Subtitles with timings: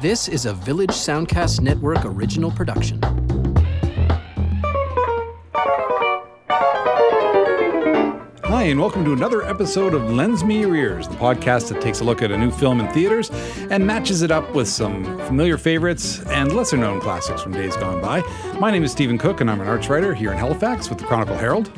[0.00, 3.02] This is a Village Soundcast Network original production.
[8.44, 12.00] Hi, and welcome to another episode of Lends Me Your Ears, the podcast that takes
[12.00, 13.30] a look at a new film in theaters
[13.68, 18.00] and matches it up with some familiar favorites and lesser known classics from days gone
[18.00, 18.22] by.
[18.58, 21.04] My name is Stephen Cook, and I'm an arts writer here in Halifax with the
[21.04, 21.70] Chronicle Herald.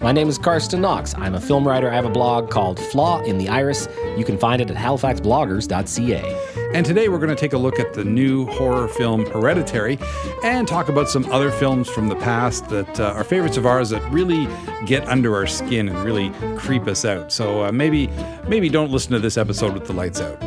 [0.00, 1.14] My name is Carsten Knox.
[1.16, 1.90] I'm a film writer.
[1.90, 3.88] I have a blog called Flaw in the Iris.
[4.16, 6.70] You can find it at halifaxbloggers.ca.
[6.74, 9.98] And today we're going to take a look at the new horror film Hereditary
[10.42, 13.90] and talk about some other films from the past that uh, are favorites of ours
[13.90, 14.48] that really
[14.84, 17.32] get under our skin and really creep us out.
[17.32, 18.08] So uh, maybe
[18.48, 20.40] maybe don't listen to this episode with the lights out.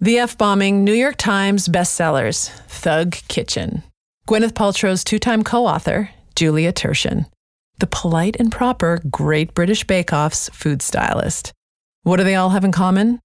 [0.00, 3.82] The F bombing New York Times bestsellers Thug Kitchen.
[4.26, 7.26] Gwyneth Paltrow's two time co author, Julia Turshen.
[7.78, 11.52] The polite and proper Great British Bake Off's food stylist.
[12.02, 13.20] What do they all have in common?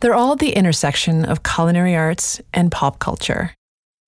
[0.00, 3.52] They're all at the intersection of culinary arts and pop culture.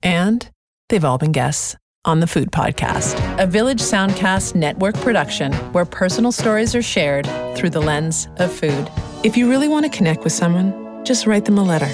[0.00, 0.48] And
[0.88, 1.74] they've all been guests
[2.04, 7.70] on the Food Podcast, a Village Soundcast network production where personal stories are shared through
[7.70, 8.88] the lens of food.
[9.24, 11.88] If you really want to connect with someone, just write them a letter.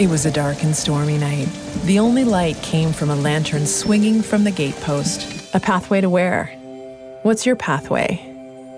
[0.00, 1.48] It was a dark and stormy night.
[1.82, 5.43] The only light came from a lantern swinging from the gatepost.
[5.54, 6.46] A pathway to where?
[7.22, 8.33] What's your pathway?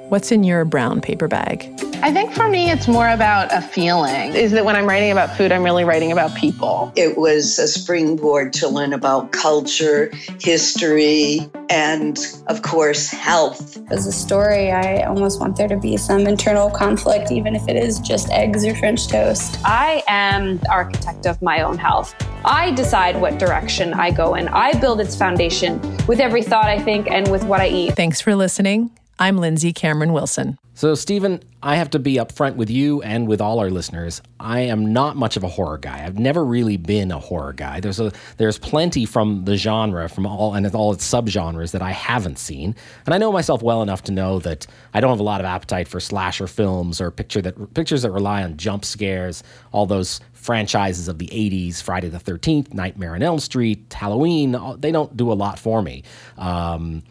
[0.09, 1.69] What's in your brown paper bag?
[2.01, 4.35] I think for me, it's more about a feeling.
[4.35, 6.93] Is that when I'm writing about food, I'm really writing about people.
[6.95, 13.79] It was a springboard to learn about culture, history, and of course, health.
[13.91, 17.75] As a story, I almost want there to be some internal conflict, even if it
[17.75, 19.59] is just eggs or French toast.
[19.65, 22.15] I am the architect of my own health.
[22.45, 24.47] I decide what direction I go in.
[24.49, 27.97] I build its foundation with every thought I think and with what I eat.
[27.97, 28.93] Thanks for listening.
[29.19, 30.59] I'm Lindsay Cameron Wilson.
[30.75, 34.20] So, Stephen, I have to be upfront with you and with all our listeners.
[34.39, 36.05] I am not much of a horror guy.
[36.05, 37.81] I've never really been a horror guy.
[37.81, 41.92] There's a there's plenty from the genre, from all and all its subgenres that I
[41.92, 42.77] haven't seen.
[43.06, 45.47] And I know myself well enough to know that I don't have a lot of
[45.47, 50.21] appetite for slasher films or picture that pictures that rely on jump scares, all those
[50.34, 55.32] franchises of the 80s, Friday the 13th, Nightmare on Elm Street, Halloween, they don't do
[55.32, 56.05] a lot for me.
[56.37, 57.03] Um,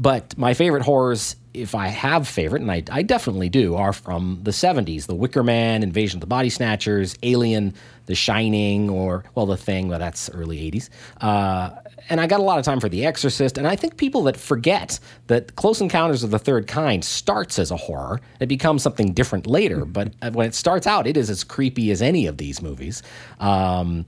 [0.00, 4.38] but my favorite horrors, if I have favorite, and I, I, definitely do, are from
[4.42, 7.74] the 70s The Wicker Man, Invasion of the Body Snatchers, Alien,
[8.06, 10.90] The Shining, or, well, The Thing, but that's early 80s.
[11.20, 11.70] Uh,
[12.08, 14.36] and I got a lot of time for The Exorcist, and I think people that
[14.36, 18.20] forget that Close Encounters of the Third Kind starts as a horror.
[18.38, 22.00] It becomes something different later, but when it starts out, it is as creepy as
[22.00, 23.02] any of these movies.
[23.40, 24.06] Um,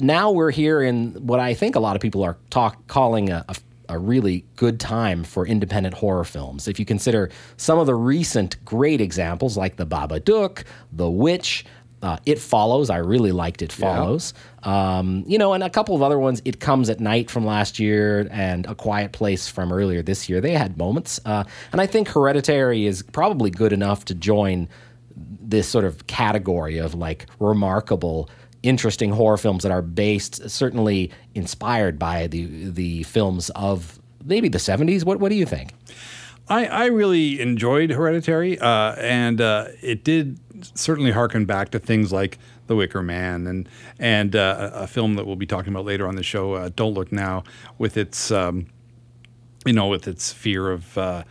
[0.00, 3.44] now we're here in what I think a lot of people are talk, calling a,
[3.48, 3.56] a
[3.88, 6.68] a really good time for independent horror films.
[6.68, 11.64] If you consider some of the recent great examples like The Babadook, The Witch,
[12.02, 12.90] uh, It Follows.
[12.90, 14.34] I really liked It Follows.
[14.64, 14.98] Yeah.
[14.98, 16.42] Um, you know, and a couple of other ones.
[16.44, 20.40] It Comes at Night from last year and A Quiet Place from earlier this year.
[20.40, 21.18] They had moments.
[21.24, 24.68] Uh, and I think Hereditary is probably good enough to join
[25.16, 28.28] this sort of category of like remarkable
[28.64, 34.58] interesting horror films that are based, certainly inspired by the the films of maybe the
[34.58, 35.04] 70s.
[35.04, 35.72] What what do you think?
[36.48, 40.38] I, I really enjoyed Hereditary, uh, and uh, it did
[40.74, 45.26] certainly harken back to things like The Wicker Man and and uh, a film that
[45.26, 47.44] we'll be talking about later on the show, uh, Don't Look Now,
[47.78, 48.66] with its um,
[49.64, 51.24] you know with its fear of uh,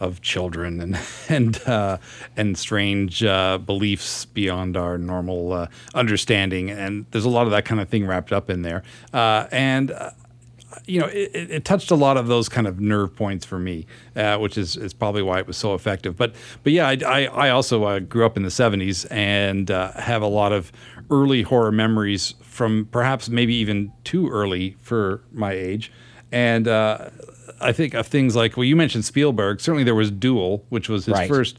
[0.00, 0.98] of children and
[1.28, 1.98] and uh,
[2.36, 6.70] and strange uh, beliefs beyond our normal uh, understanding.
[6.70, 8.82] And there's a lot of that kind of thing wrapped up in there.
[9.12, 10.10] Uh, and uh,
[10.86, 13.86] you know, it, it, touched a lot of those kind of nerve points for me,
[14.14, 16.16] uh, which is, is probably why it was so effective.
[16.16, 20.26] But but yeah, I, I, I also grew up in the '70s and have a
[20.26, 20.72] lot of
[21.10, 25.90] early horror memories from perhaps maybe even too early for my age.
[26.30, 26.68] And
[27.60, 29.60] I think of things like well, you mentioned Spielberg.
[29.60, 31.28] Certainly, there was Duel, which was his right.
[31.28, 31.58] first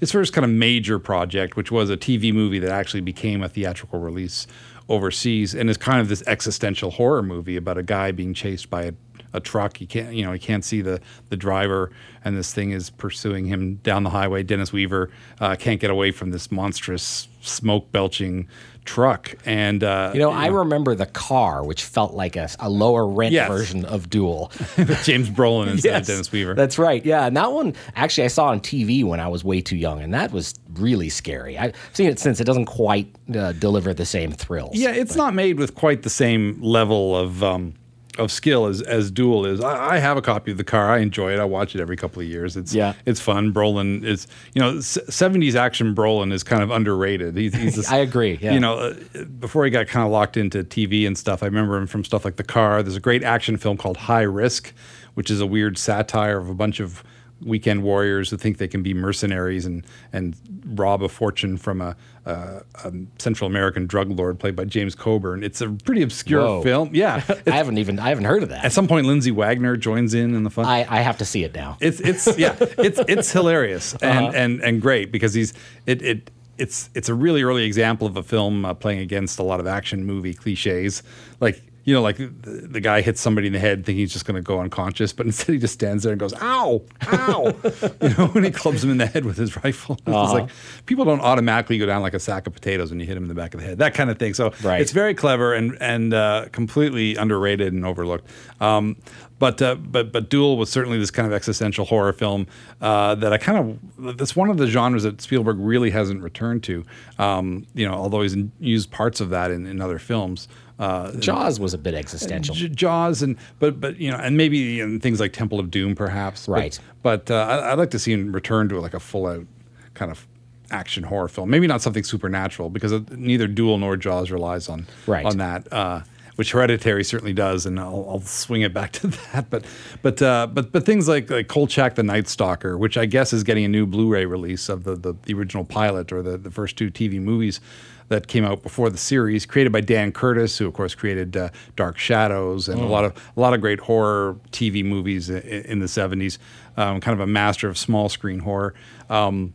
[0.00, 3.48] his first kind of major project, which was a TV movie that actually became a
[3.48, 4.46] theatrical release
[4.88, 8.82] overseas, and is kind of this existential horror movie about a guy being chased by
[8.82, 8.92] a,
[9.32, 9.78] a truck.
[9.78, 11.00] He can't, you know, he can't see the
[11.30, 11.90] the driver,
[12.24, 14.42] and this thing is pursuing him down the highway.
[14.42, 18.48] Dennis Weaver uh, can't get away from this monstrous smoke belching
[18.84, 19.34] truck.
[19.44, 22.68] And uh, you know, you I know, remember the car, which felt like a, a
[22.68, 23.48] lower rent yes.
[23.48, 24.50] version of Duel,
[25.02, 26.54] James Brolin instead yes, of Dennis Weaver.
[26.54, 27.04] That's right.
[27.04, 30.00] Yeah, and that one actually I saw on TV when I was way too young,
[30.00, 31.58] and that was really scary.
[31.58, 32.40] I've seen it since.
[32.40, 34.76] It doesn't quite uh, deliver the same thrills.
[34.76, 35.22] Yeah, it's but.
[35.22, 37.42] not made with quite the same level of.
[37.42, 37.74] Um,
[38.18, 39.60] of skill as as Duel is.
[39.60, 40.90] I, I have a copy of the car.
[40.90, 41.40] I enjoy it.
[41.40, 42.56] I watch it every couple of years.
[42.56, 42.94] It's Yeah.
[43.06, 43.52] it's fun.
[43.52, 47.36] Brolin is you know seventies action Brolin is kind of underrated.
[47.36, 48.52] He's, he's this- I agree, yeah.
[48.52, 51.76] You know, uh, before he got kind of locked into TV and stuff, I remember
[51.76, 52.82] him from stuff like The Car.
[52.82, 54.72] There's a great action film called High Risk,
[55.14, 57.02] which is a weird satire of a bunch of
[57.40, 60.34] weekend warriors who think they can be mercenaries and and
[60.66, 61.94] rob a fortune from a,
[62.24, 65.42] a, a Central American drug lord played by James Coburn.
[65.42, 66.62] It's a pretty obscure Whoa.
[66.62, 66.90] film.
[66.92, 67.22] Yeah.
[67.46, 68.64] I haven't even I haven't heard of that.
[68.64, 70.64] At some point, Lindsay Wagner joins in in the fun.
[70.64, 71.76] I, I have to see it now.
[71.80, 74.32] It's it's yeah, it's it's hilarious and Uh-huh.
[74.34, 75.52] and and great because he's
[75.86, 79.42] it it it's it's a really early example of a film uh, playing against a
[79.42, 81.02] lot of action movie cliches
[81.40, 81.62] like.
[81.86, 84.36] You know, like the, the guy hits somebody in the head thinking he's just going
[84.36, 86.82] to go unconscious, but instead he just stands there and goes, "Ow,
[87.12, 87.54] ow!"
[88.00, 89.98] you know, when he clubs him in the head with his rifle.
[90.06, 90.32] It's Uh-huh.
[90.32, 90.50] like
[90.86, 93.28] people don't automatically go down like a sack of potatoes when you hit him in
[93.28, 93.78] the back of the head.
[93.78, 94.32] That kind of thing.
[94.34, 94.80] So Right.
[94.80, 98.26] it's very clever and and uh, completely underrated and overlooked.
[98.60, 98.96] Um,
[99.38, 102.46] but uh, but but Duel was certainly this kind of existential horror film
[102.80, 103.58] uh, that I kind
[103.98, 106.84] of that's one of the genres that Spielberg really hasn't returned to.
[107.18, 110.48] Um, you know, although he's used parts of that in, in other films.
[110.78, 112.54] Uh, Jaws was a bit existential.
[112.54, 115.94] J- Jaws and but but you know and maybe in things like Temple of Doom
[115.94, 116.46] perhaps.
[116.46, 116.80] But- Right.
[117.02, 119.46] But, uh, I, I'd like to see him return to like a full out
[119.94, 120.26] kind of
[120.70, 121.50] action horror film.
[121.50, 125.24] Maybe not something supernatural because neither Duel nor Jaws relies on Right.
[125.24, 125.72] on that.
[125.72, 126.00] Uh,
[126.36, 129.50] which Hereditary certainly does, and I'll, I'll swing it back to that.
[129.50, 129.64] But
[130.02, 133.44] but uh, but but things like like Kolchak the Night Stalker, which I guess is
[133.44, 136.76] getting a new Blu-ray release of the the, the original pilot or the, the first
[136.76, 137.60] two TV movies
[138.08, 141.50] that came out before the series, created by Dan Curtis, who of course created uh,
[141.76, 145.78] Dark Shadows and a lot of a lot of great horror TV movies in, in
[145.80, 146.38] the '70s.
[146.76, 148.74] Um, kind of a master of small screen horror.
[149.08, 149.54] Um,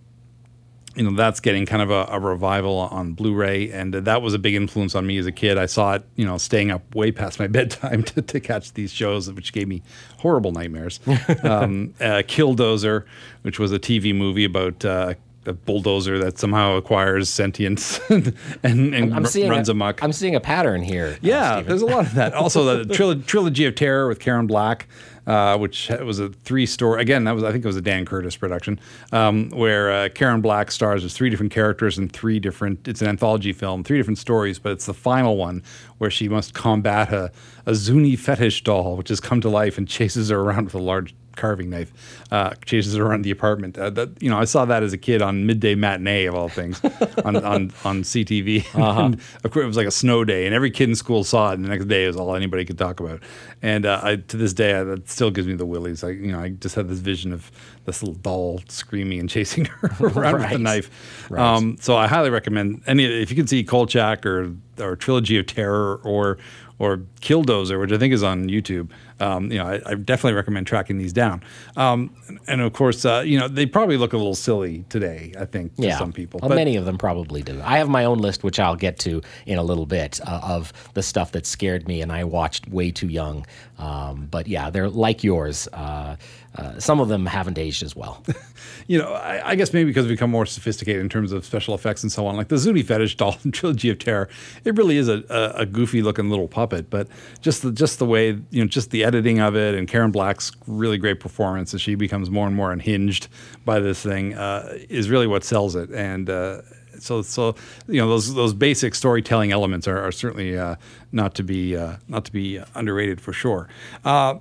[0.96, 4.40] you know that's getting kind of a, a revival on Blu-ray, and that was a
[4.40, 5.58] big influence on me as a kid.
[5.58, 8.92] I saw it, you know, staying up way past my bedtime to, to catch these
[8.92, 9.82] shows, which gave me
[10.18, 11.00] horrible nightmares.
[11.44, 13.06] um, uh, Killdozer,
[13.44, 15.14] which was a TV movie about uh,
[15.50, 20.02] a bulldozer that somehow acquires sentience and, and, and r- runs a, amok.
[20.04, 21.14] I'm seeing a pattern here.
[21.16, 22.34] uh, Yeah, there's a lot of that.
[22.34, 24.88] Also, the trilo- trilogy of terror with Karen Black,
[25.28, 27.02] uh, which was a three-story.
[27.02, 28.80] Again, that was I think it was a Dan Curtis production,
[29.12, 32.88] um, where uh, Karen Black stars as three different characters in three different.
[32.88, 35.62] It's an anthology film, three different stories, but it's the final one
[35.98, 37.32] where she must combat a,
[37.66, 40.80] a Zuni fetish doll, which has come to life and chases her around with a
[40.80, 41.92] large carving knife,
[42.32, 43.78] uh, chases her around the apartment.
[43.78, 46.50] Uh, that, you know, I saw that as a kid on midday matinee of all
[46.50, 46.80] things
[47.26, 48.66] on, on, on CTV.
[48.76, 51.52] and of course, it was like a snow day, and every kid in school saw
[51.52, 51.56] it.
[51.56, 53.22] And the next day, it was all anybody could talk about.
[53.62, 56.04] And uh, I, to this day, I, that still gives me the willies.
[56.04, 57.52] I, you know, I just had this vision of
[57.86, 60.60] this little doll screaming and chasing her around with the Right.
[60.60, 61.28] knife.
[61.30, 61.42] Right.
[61.42, 65.46] Um, so I highly recommend any if you can see Kolchak or or Trilogy of
[65.46, 66.38] Terror or
[66.80, 68.90] or Killdozer, which I think is on YouTube.
[69.20, 71.44] Um, you know, I, I definitely recommend tracking these down.
[71.76, 75.34] Um, and, and of course, uh, you know, they probably look a little silly today.
[75.38, 75.98] I think to yeah.
[75.98, 77.62] some people, Well, but many of them probably do.
[77.62, 80.72] I have my own list, which I'll get to in a little bit, uh, of
[80.94, 83.46] the stuff that scared me and I watched way too young.
[83.78, 85.68] Um, but yeah, they're like yours.
[85.74, 86.16] Uh,
[86.56, 88.24] uh, some of them haven't aged as well.
[88.88, 91.76] you know, I, I guess maybe because we become more sophisticated in terms of special
[91.76, 92.36] effects and so on.
[92.36, 94.30] Like the Zuni fetish doll in Trilogy of Terror,
[94.66, 97.08] it really is a, a, a goofy looking little puppet, but
[97.42, 100.52] just the just the way you know, just the editing of it, and Karen Black's
[100.66, 103.28] really great performance as she becomes more and more unhinged
[103.66, 105.92] by this thing uh, is really what sells it.
[105.92, 106.62] And uh,
[107.00, 107.56] so, so
[107.88, 110.76] you know, those those basic storytelling elements are, are certainly uh,
[111.12, 113.68] not to be uh, not to be underrated for sure.
[114.04, 114.36] Uh,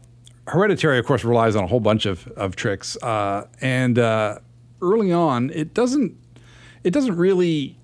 [0.48, 4.38] Hereditary, of course, relies on a whole bunch of, of tricks, uh, and uh,
[4.80, 6.16] early on, it doesn't
[6.84, 7.76] it doesn't really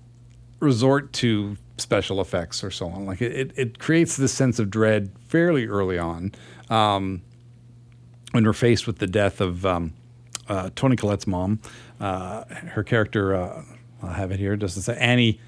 [0.59, 3.05] resort to special effects or so on.
[3.05, 6.31] Like it, it, creates this sense of dread fairly early on
[6.69, 7.21] um,
[8.31, 9.93] when we're faced with the death of um,
[10.47, 11.59] uh, Toni Collette's mom.
[11.99, 13.63] Uh, her character, uh,
[14.01, 15.39] I'll have it here, doesn't say Annie.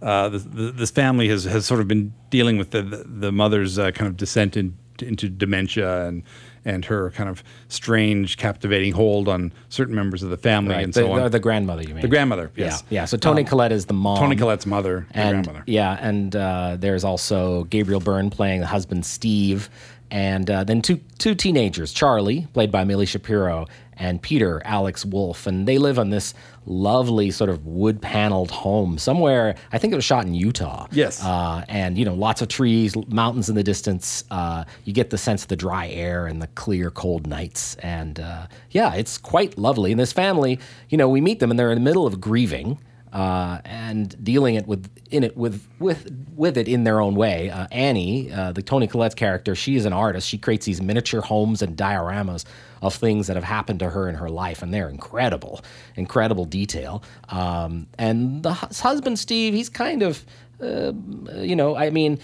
[0.00, 3.78] Uh, this, this family has, has sort of been dealing with the, the, the mother's
[3.78, 6.22] uh, kind of descent in, into dementia and
[6.64, 11.00] and her kind of strange, captivating hold on certain members of the family and the,
[11.00, 11.22] so on.
[11.24, 12.02] the, the grandmother, you mean?
[12.02, 12.84] The grandmother, yes.
[12.88, 13.04] Yeah, yeah.
[13.06, 14.18] So Toni Um, Collette is the mom.
[14.18, 15.64] Toni Collette's mother, the and grandmother.
[15.66, 19.68] yeah, and uh, there's also Gabriel Byrne playing the husband Steve,
[20.10, 23.66] and uh, then two two teenagers, Charlie, played by Milly Shapiro,
[23.96, 26.34] and Peter Alex Wolff, and they live on this
[26.66, 29.54] lovely sort of wood paneled home somewhere.
[29.72, 30.86] I think it was shot in Utah.
[30.92, 31.22] Yes.
[31.22, 34.24] uh, and you know, lots of trees, mountains in the distance.
[34.30, 38.20] Uh, you get the sense of the dry air and the clear, cold nights, and
[38.20, 39.90] uh, yeah, it's quite lovely.
[39.92, 42.78] And this family, you know, we meet them, and they're in the middle of grieving
[43.12, 47.50] uh, and dealing it with in it with with with it in their own way.
[47.50, 50.28] Uh, Annie, uh, the Toni Collette's character, she is an artist.
[50.28, 52.44] She creates these miniature homes and dioramas
[52.80, 55.60] of things that have happened to her in her life, and they're incredible,
[55.96, 57.02] incredible detail.
[57.28, 60.24] Um, and the hu- husband, Steve, he's kind of,
[60.60, 60.92] uh,
[61.36, 62.18] you know, I mean.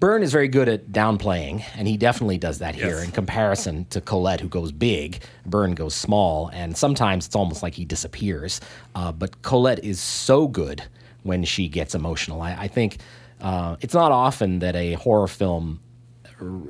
[0.00, 3.04] Byrne is very good at downplaying, and he definitely does that here Yes.
[3.04, 5.20] in comparison to Collette, who goes big.
[5.44, 8.62] Byrne goes small, and sometimes it's almost like he disappears.
[8.94, 10.82] Uh, but Collette is so good
[11.22, 12.40] when she gets emotional.
[12.40, 12.96] I, I think
[13.42, 15.80] uh, it's not often that a horror film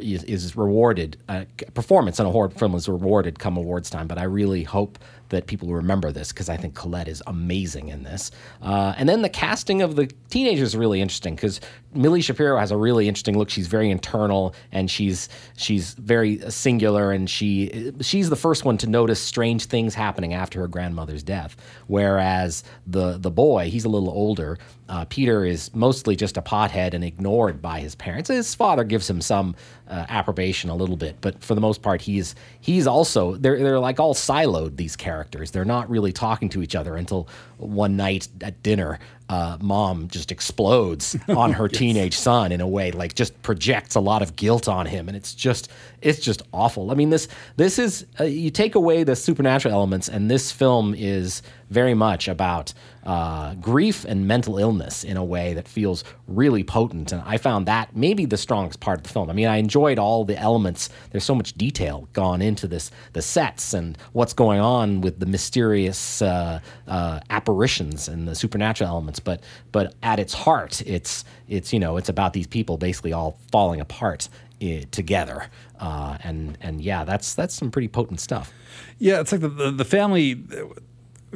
[0.01, 1.17] is, is rewarded.
[1.29, 1.45] Uh,
[1.75, 4.99] performance in a horror film is rewarded come awards time, but I really hope
[5.31, 8.31] that people remember this because I think Collette is amazing in this.
[8.63, 11.61] Uh, and then the casting of the teenagers is really interesting because
[11.93, 13.51] Milly Shapiro has a really interesting look.
[13.51, 18.87] She's very internal and she's she's very singular, and she she's the first one to
[18.87, 21.57] notice strange things happening after her grandmother's death.
[21.87, 24.59] Whereas the the boy, he's a little older.
[24.89, 28.29] Uh, Peter is mostly just a pothead and ignored by his parents.
[28.29, 29.55] His father gives him some
[29.91, 33.81] uh, approbation a little bit, but for the most part, he's he's also they're they're
[33.81, 34.77] like all siloed.
[34.77, 39.57] These characters, they're not really talking to each other until one night at dinner, uh,
[39.61, 44.23] mom just explodes on her teenage son in a way like just projects a lot
[44.23, 45.71] of guilt on him, and it's just
[46.03, 46.91] it's just awful.
[46.91, 50.97] I mean this this is uh, you take away the supernatural elements, and this film
[50.99, 56.63] is very much about uh, grief and mental illness in a way that feels really
[56.63, 57.13] potent.
[57.13, 59.31] And I found that maybe the strongest part of the film.
[59.31, 60.91] I mean, I enjoyed all the elements.
[61.11, 65.27] There's so much detail gone into this, the sets and what's going on with the
[65.27, 69.20] mysterious uh, uh, apparitions and the supernatural elements.
[69.25, 73.39] But but at its heart, it's it's you know it's about these people basically all
[73.51, 74.29] falling apart.
[74.61, 75.47] eh, together,
[75.79, 78.53] uh, and and yeah, that's that's some pretty potent stuff.
[78.99, 80.43] Yeah, it's like the, the, the family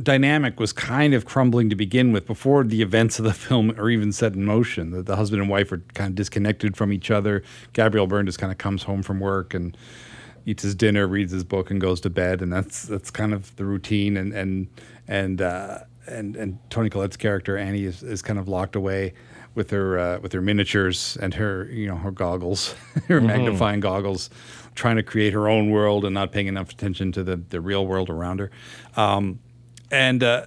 [0.03, 3.89] dynamic was kind of crumbling to begin with before the events of the film are
[3.91, 4.91] even set in motion.
[4.91, 7.43] The, the husband and wife are kind of disconnected from each other.
[7.73, 9.77] Gabriel Byrne just kind of comes home from work and
[10.47, 13.55] eats his dinner, reads his book, and goes to bed, and that's that's kind of
[13.57, 14.17] the routine.
[14.17, 14.67] And and
[15.09, 19.15] and uh, and and Toni Collette's character Annie is, is kind of locked away
[19.55, 22.75] with her uh, with her miniatures and her you know her goggles,
[23.09, 24.31] her magnifying goggles,
[24.75, 27.87] trying to create her own world and not paying enough attention to the the real
[27.87, 28.51] world around her.
[28.97, 29.41] Um,
[29.91, 30.47] and uh,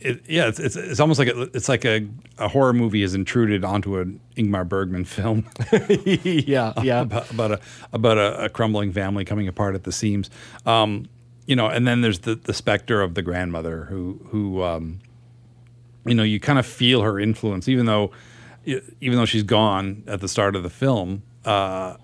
[0.00, 2.06] it, yeah, it's, it's it's almost like a, it's like a,
[2.38, 5.46] a horror movie has intruded onto an Ingmar Bergman film
[6.04, 7.00] yeah, yeah.
[7.02, 7.60] about, about a
[7.92, 10.30] about a, a crumbling family coming apart at the seams.
[10.66, 11.06] Um,
[11.50, 15.00] you know, and then there's the the specter of the grandmother who who um,
[16.06, 18.12] you know you kind of feel her influence, even though
[18.64, 21.24] even though she's gone at the start of the film.
[21.44, 21.96] Uh,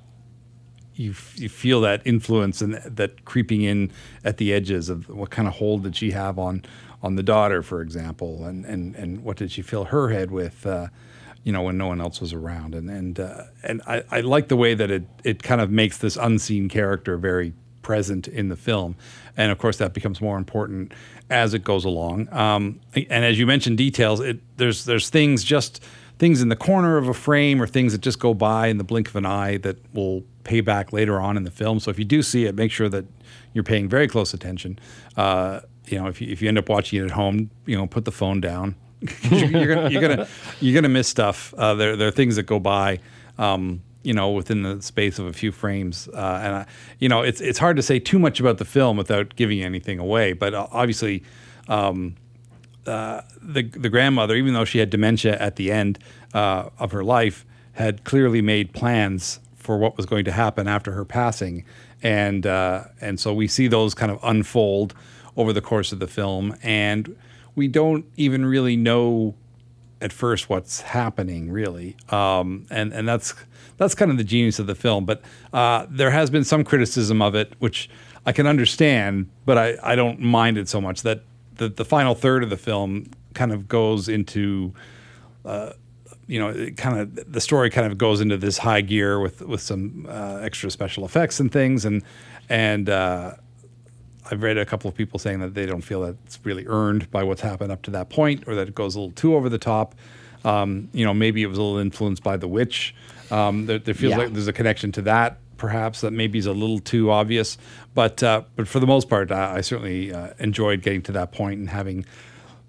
[0.94, 3.92] you, you feel that influence and that creeping in
[4.24, 6.64] at the edges of what kind of hold did she have on
[7.02, 10.66] on the daughter, for example, and and and what did she fill her head with,
[10.66, 10.88] uh,
[11.44, 14.48] you know, when no one else was around, and and uh, and I, I like
[14.48, 17.52] the way that it it kind of makes this unseen character very
[17.86, 18.96] present in the film,
[19.36, 20.90] and of course that becomes more important
[21.30, 22.28] as it goes along.
[22.32, 24.18] Um, and as you mentioned, details.
[24.18, 25.80] It there's there's things just
[26.18, 28.84] things in the corner of a frame or things that just go by in the
[28.84, 31.78] blink of an eye that will pay back later on in the film.
[31.78, 33.04] So if you do see it, make sure that
[33.52, 34.80] you're paying very close attention.
[35.16, 37.86] Uh, you know, if you, if you end up watching it at home, you know,
[37.86, 38.74] put the phone down.
[39.30, 40.28] you're, you're gonna you're gonna
[40.60, 41.54] you're gonna miss stuff.
[41.56, 42.98] Uh, there there are things that go by.
[43.38, 46.66] Um, you know, within the space of a few frames, uh, and I,
[47.00, 49.98] you know, it's it's hard to say too much about the film without giving anything
[49.98, 50.32] away.
[50.32, 51.24] But uh, obviously,
[51.66, 52.14] um,
[52.86, 55.98] uh, the the grandmother, even though she had dementia at the end
[56.32, 60.92] uh, of her life, had clearly made plans for what was going to happen after
[60.92, 61.64] her passing,
[62.00, 64.94] and uh, and so we see those kind of unfold
[65.36, 67.16] over the course of the film, and
[67.56, 69.34] we don't even really know
[70.00, 73.34] at first what's happening really, um, and and that's
[73.76, 75.04] that's kind of the genius of the film.
[75.04, 75.22] But
[75.52, 77.88] uh, there has been some criticism of it, which
[78.24, 81.22] I can understand, but I, I don't mind it so much that
[81.56, 84.74] the, the final third of the film kind of goes into
[85.44, 85.72] uh,
[86.26, 89.42] you know, it kind of the story kind of goes into this high gear with
[89.42, 92.02] with some uh, extra special effects and things, and
[92.48, 93.34] and uh,
[94.30, 97.10] I've read a couple of people saying that they don't feel that it's really earned
[97.10, 99.48] by what's happened up to that point, or that it goes a little too over
[99.48, 99.94] the top.
[100.44, 102.94] Um, you know, maybe it was a little influenced by The Witch.
[103.30, 104.18] Um, there, there feels Yeah.
[104.18, 107.58] like there's a connection to that, perhaps that maybe is a little too obvious.
[107.94, 111.32] But uh, but for the most part, I, I certainly uh, enjoyed getting to that
[111.32, 112.04] point and having,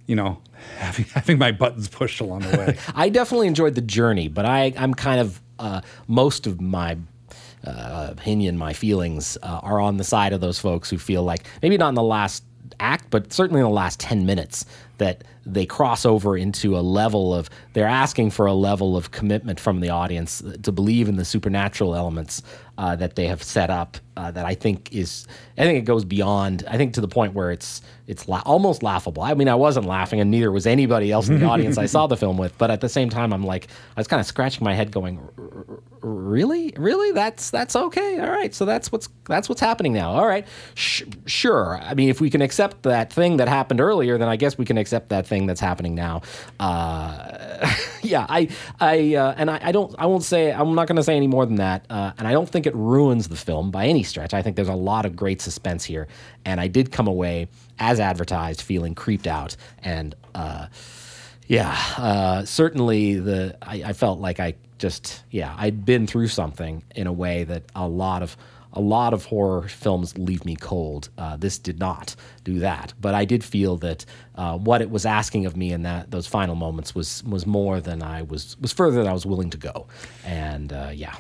[0.08, 0.40] you know,
[0.78, 2.78] having having my buttons pushed along the way.
[2.96, 6.98] I definitely enjoyed the journey, but I, I'm kind of uh, most of my
[7.66, 11.46] uh, opinion, my feelings uh, are on the side of those folks who feel like
[11.62, 12.44] maybe not in the last
[12.80, 14.66] act, but certainly in the last ten minutes
[14.98, 19.60] that they cross over into a level of they're asking for a level of commitment
[19.60, 22.42] from the audience to believe in the supernatural elements
[22.78, 26.04] uh, that they have set up uh, that I think is I think it goes
[26.04, 29.22] beyond I think to the point where it's it's la- almost laughable.
[29.22, 32.08] I mean I wasn't laughing and neither was anybody else in the audience I saw
[32.08, 34.64] the film with, but at the same time I'm like I was kind of scratching
[34.64, 35.20] my head going
[36.02, 36.74] really?
[36.78, 37.12] Really?
[37.12, 38.20] That's that's okay?
[38.20, 38.54] All right.
[38.56, 40.12] So that's what's that's what's happening now.
[40.14, 40.48] All right.
[40.74, 41.80] Sh- sure.
[41.82, 44.66] I mean if we can accept that thing that happened earlier then I guess we
[44.66, 46.24] can accept that thing that's happening now.
[46.60, 47.72] Uh,
[48.02, 51.04] yeah I I uh, and I, I don't I won't say I'm not going to
[51.04, 53.86] say any more than that uh, and I don't think it ruins the film by
[53.86, 54.34] any stretch.
[54.34, 56.08] I think there's a lot of great suspense here.
[56.46, 57.48] And I did come away
[57.80, 59.56] as advertised feeling creeped out.
[59.84, 60.68] And uh,
[61.48, 66.84] yeah, uh, certainly the I, I, felt like I just yeah I'd been through something
[66.96, 68.36] in a way that a lot of
[68.74, 71.10] a lot of horror films leave me cold.
[71.18, 75.06] Uh, this did not do that, but I did feel that uh, what it was
[75.06, 78.74] asking of me in that those final moments was was more than I was was
[78.74, 79.88] further than I was willing to go,
[80.26, 81.16] and uh, yeah.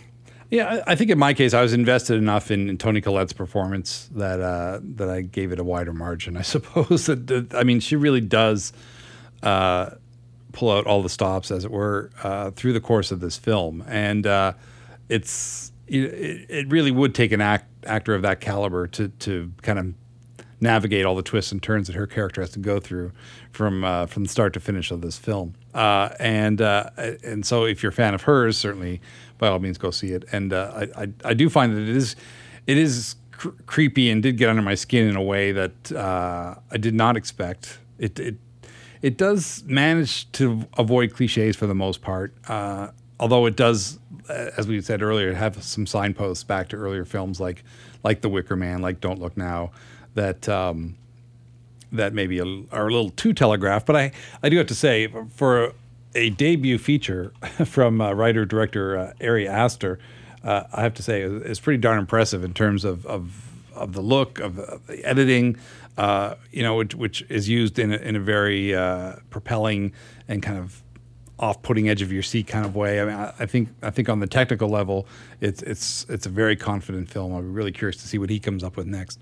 [0.50, 4.10] Yeah, I think in my case, I was invested enough in, in Toni Collette's performance
[4.16, 6.38] that uh, that I gave it a wider margin.
[6.38, 8.72] I suppose that, that I mean she really does
[9.44, 9.92] uh,
[10.54, 13.84] pull out all the stops, as it were, uh, through the course of this film.
[13.88, 14.54] And uh,
[15.10, 19.80] it's it, it, really would take an act, actor of that caliber to to kind
[19.80, 19.94] of
[20.60, 23.12] navigate all the twists and turns that her character has to go through
[23.51, 25.54] from uh, from the start to finish of this film.
[25.74, 26.89] Uh, and uh,
[27.24, 29.01] and so, if you're a fan of hers, certainly
[29.38, 30.25] by all means go see it.
[30.32, 32.15] And uh, I, I, I do find that it is
[32.65, 36.77] it is cr- creepy and did get under my skin in a way that I
[36.77, 37.79] did not expect.
[37.98, 38.36] It, it
[39.01, 42.34] it does manage to avoid cliches for the most part.
[42.48, 42.89] Uh,
[43.20, 47.63] although it does, as we said earlier, have some signposts back to earlier films like
[48.03, 49.72] like The Wicker Man, like Don't Look Now,
[50.15, 50.96] that um,
[51.91, 53.86] that maybe are a little too telegraphed.
[53.86, 54.12] But I,
[54.44, 55.74] I do have to say, for
[56.17, 57.31] a debut feature
[57.65, 60.00] from uh, writer director uh, Ari Aster,
[60.43, 63.43] uh, I have to say is pretty darn impressive in terms of of,
[63.75, 65.57] of the look of, of the editing,
[65.97, 69.93] uh, you know, which, which, is used in a, in a very uh, propelling
[70.27, 70.83] and kind of
[71.39, 73.00] off-putting edge of your seat kind of way.
[73.00, 75.07] I mean, I, I, think I think on the technical level,
[75.39, 77.34] it's it's it's a very confident film.
[77.34, 79.19] I'm really curious to see what he comes up with next.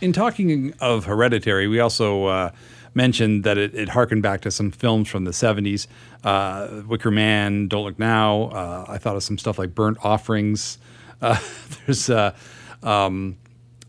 [0.00, 2.50] In talking of Hereditary, we also uh,
[2.94, 5.86] mentioned that it, it, harkened back to some films from the 70s.
[6.24, 8.44] Uh, Wicker Man, Don't Look Now.
[8.44, 10.78] Uh, I thought of some stuff like Burnt Offerings.
[11.20, 11.38] Uh,
[11.86, 12.34] there's uh,
[12.82, 13.36] um,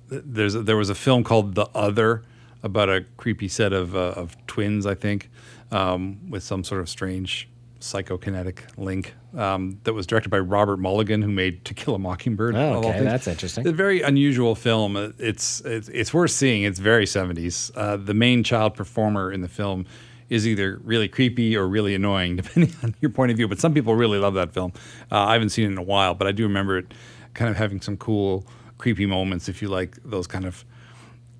[0.10, 2.24] there's there was a film called The Other
[2.62, 5.30] about a creepy set of uh, of twins, I think,
[5.72, 7.48] um, with some sort of strange
[7.82, 12.56] psychokinetic link um, that was directed by Robert Mulligan, who made To Kill a Mockingbird.
[12.56, 13.62] Oh, okay, that's interesting.
[13.62, 14.96] It's a very unusual film.
[15.18, 16.64] It's it's, it's worth seeing.
[16.64, 17.72] It's very 70s.
[17.76, 19.86] Uh, the main child performer in the film
[20.30, 23.48] is either really creepy or really annoying, depending on your point of view.
[23.48, 24.72] But some people really love that film.
[25.12, 26.94] Uh, I haven't seen it in a while, but I do remember it
[27.34, 28.46] kind of having some cool,
[28.78, 30.66] creepy moments if you like those kind of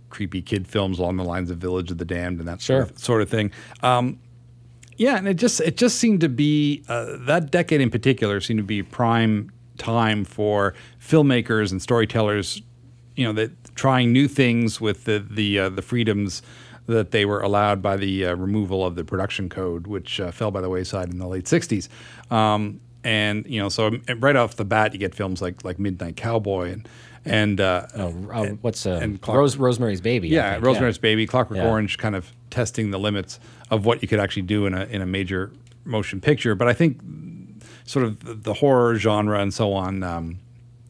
[0.10, 2.82] creepy kid films along the lines of Village of the Damned and that sure.
[2.82, 3.52] sort, of, sort of thing.
[3.82, 4.20] Um,
[5.02, 8.60] yeah, and it just it just seemed to be uh, that decade in particular seemed
[8.60, 12.62] to be prime time for filmmakers and storytellers,
[13.16, 16.44] you know, that trying new things with the the uh, the freedoms
[16.86, 20.52] that they were allowed by the uh, removal of the production code, which uh, fell
[20.52, 21.88] by the wayside in the late '60s.
[22.30, 25.80] Um, and you know, so um, right off the bat, you get films like like
[25.80, 26.88] Midnight Cowboy and
[27.26, 30.30] and uh, oh, uh, what's uh, and Clock- Rose, Rosemary's Baby?
[30.30, 31.02] Yeah, Rosemary's yeah.
[31.02, 31.70] Baby, Clockwork yeah.
[31.70, 35.02] Orange, kind of testing the limits of what you could actually do in a in
[35.02, 35.52] a major
[35.86, 36.56] motion picture.
[36.56, 37.00] But I think
[37.86, 40.04] sort of the horror genre and so on.
[40.04, 40.40] Um,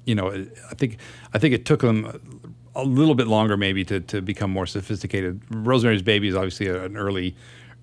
[0.06, 0.32] you know,
[0.70, 0.98] I think
[1.34, 2.41] I think it took them
[2.76, 5.41] a little bit longer maybe to to become more sophisticated.
[5.50, 7.36] Rosemary's Baby is obviously an early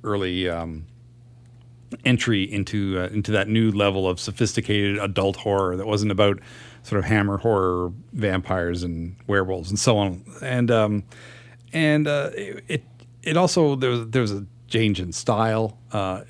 [0.04, 0.86] early um,
[2.04, 6.38] entry into uh, into that new level of sophisticated adult horror that wasn't about
[6.88, 10.24] sort of hammer horror, vampires and werewolves and so on.
[10.40, 11.04] And um,
[11.72, 12.82] and uh, it
[13.22, 16.22] it also there was there was a change in style, uh,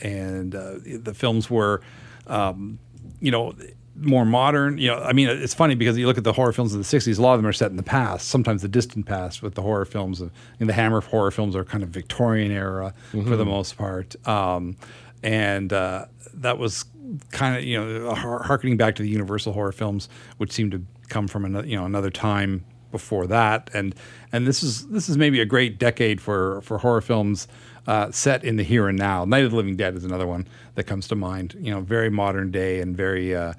[0.00, 1.82] and uh, the films were,
[2.26, 2.78] um,
[3.20, 3.54] you know.
[3.98, 5.02] More modern, you know.
[5.02, 7.18] I mean, it's funny because you look at the horror films of the '60s.
[7.18, 9.40] A lot of them are set in the past, sometimes the distant past.
[9.40, 13.26] With the horror films, of, the Hammer horror films are kind of Victorian era mm-hmm.
[13.26, 14.14] for the most part.
[14.28, 14.76] Um,
[15.22, 16.84] and uh, that was
[17.30, 21.28] kind of you know harkening back to the Universal horror films, which seemed to come
[21.28, 23.94] from another you know another time before that, and
[24.32, 27.48] and this is this is maybe a great decade for for horror films
[27.86, 29.24] uh, set in the here and now.
[29.24, 31.56] Night of the Living Dead is another one that comes to mind.
[31.58, 33.54] You know, very modern day and very uh,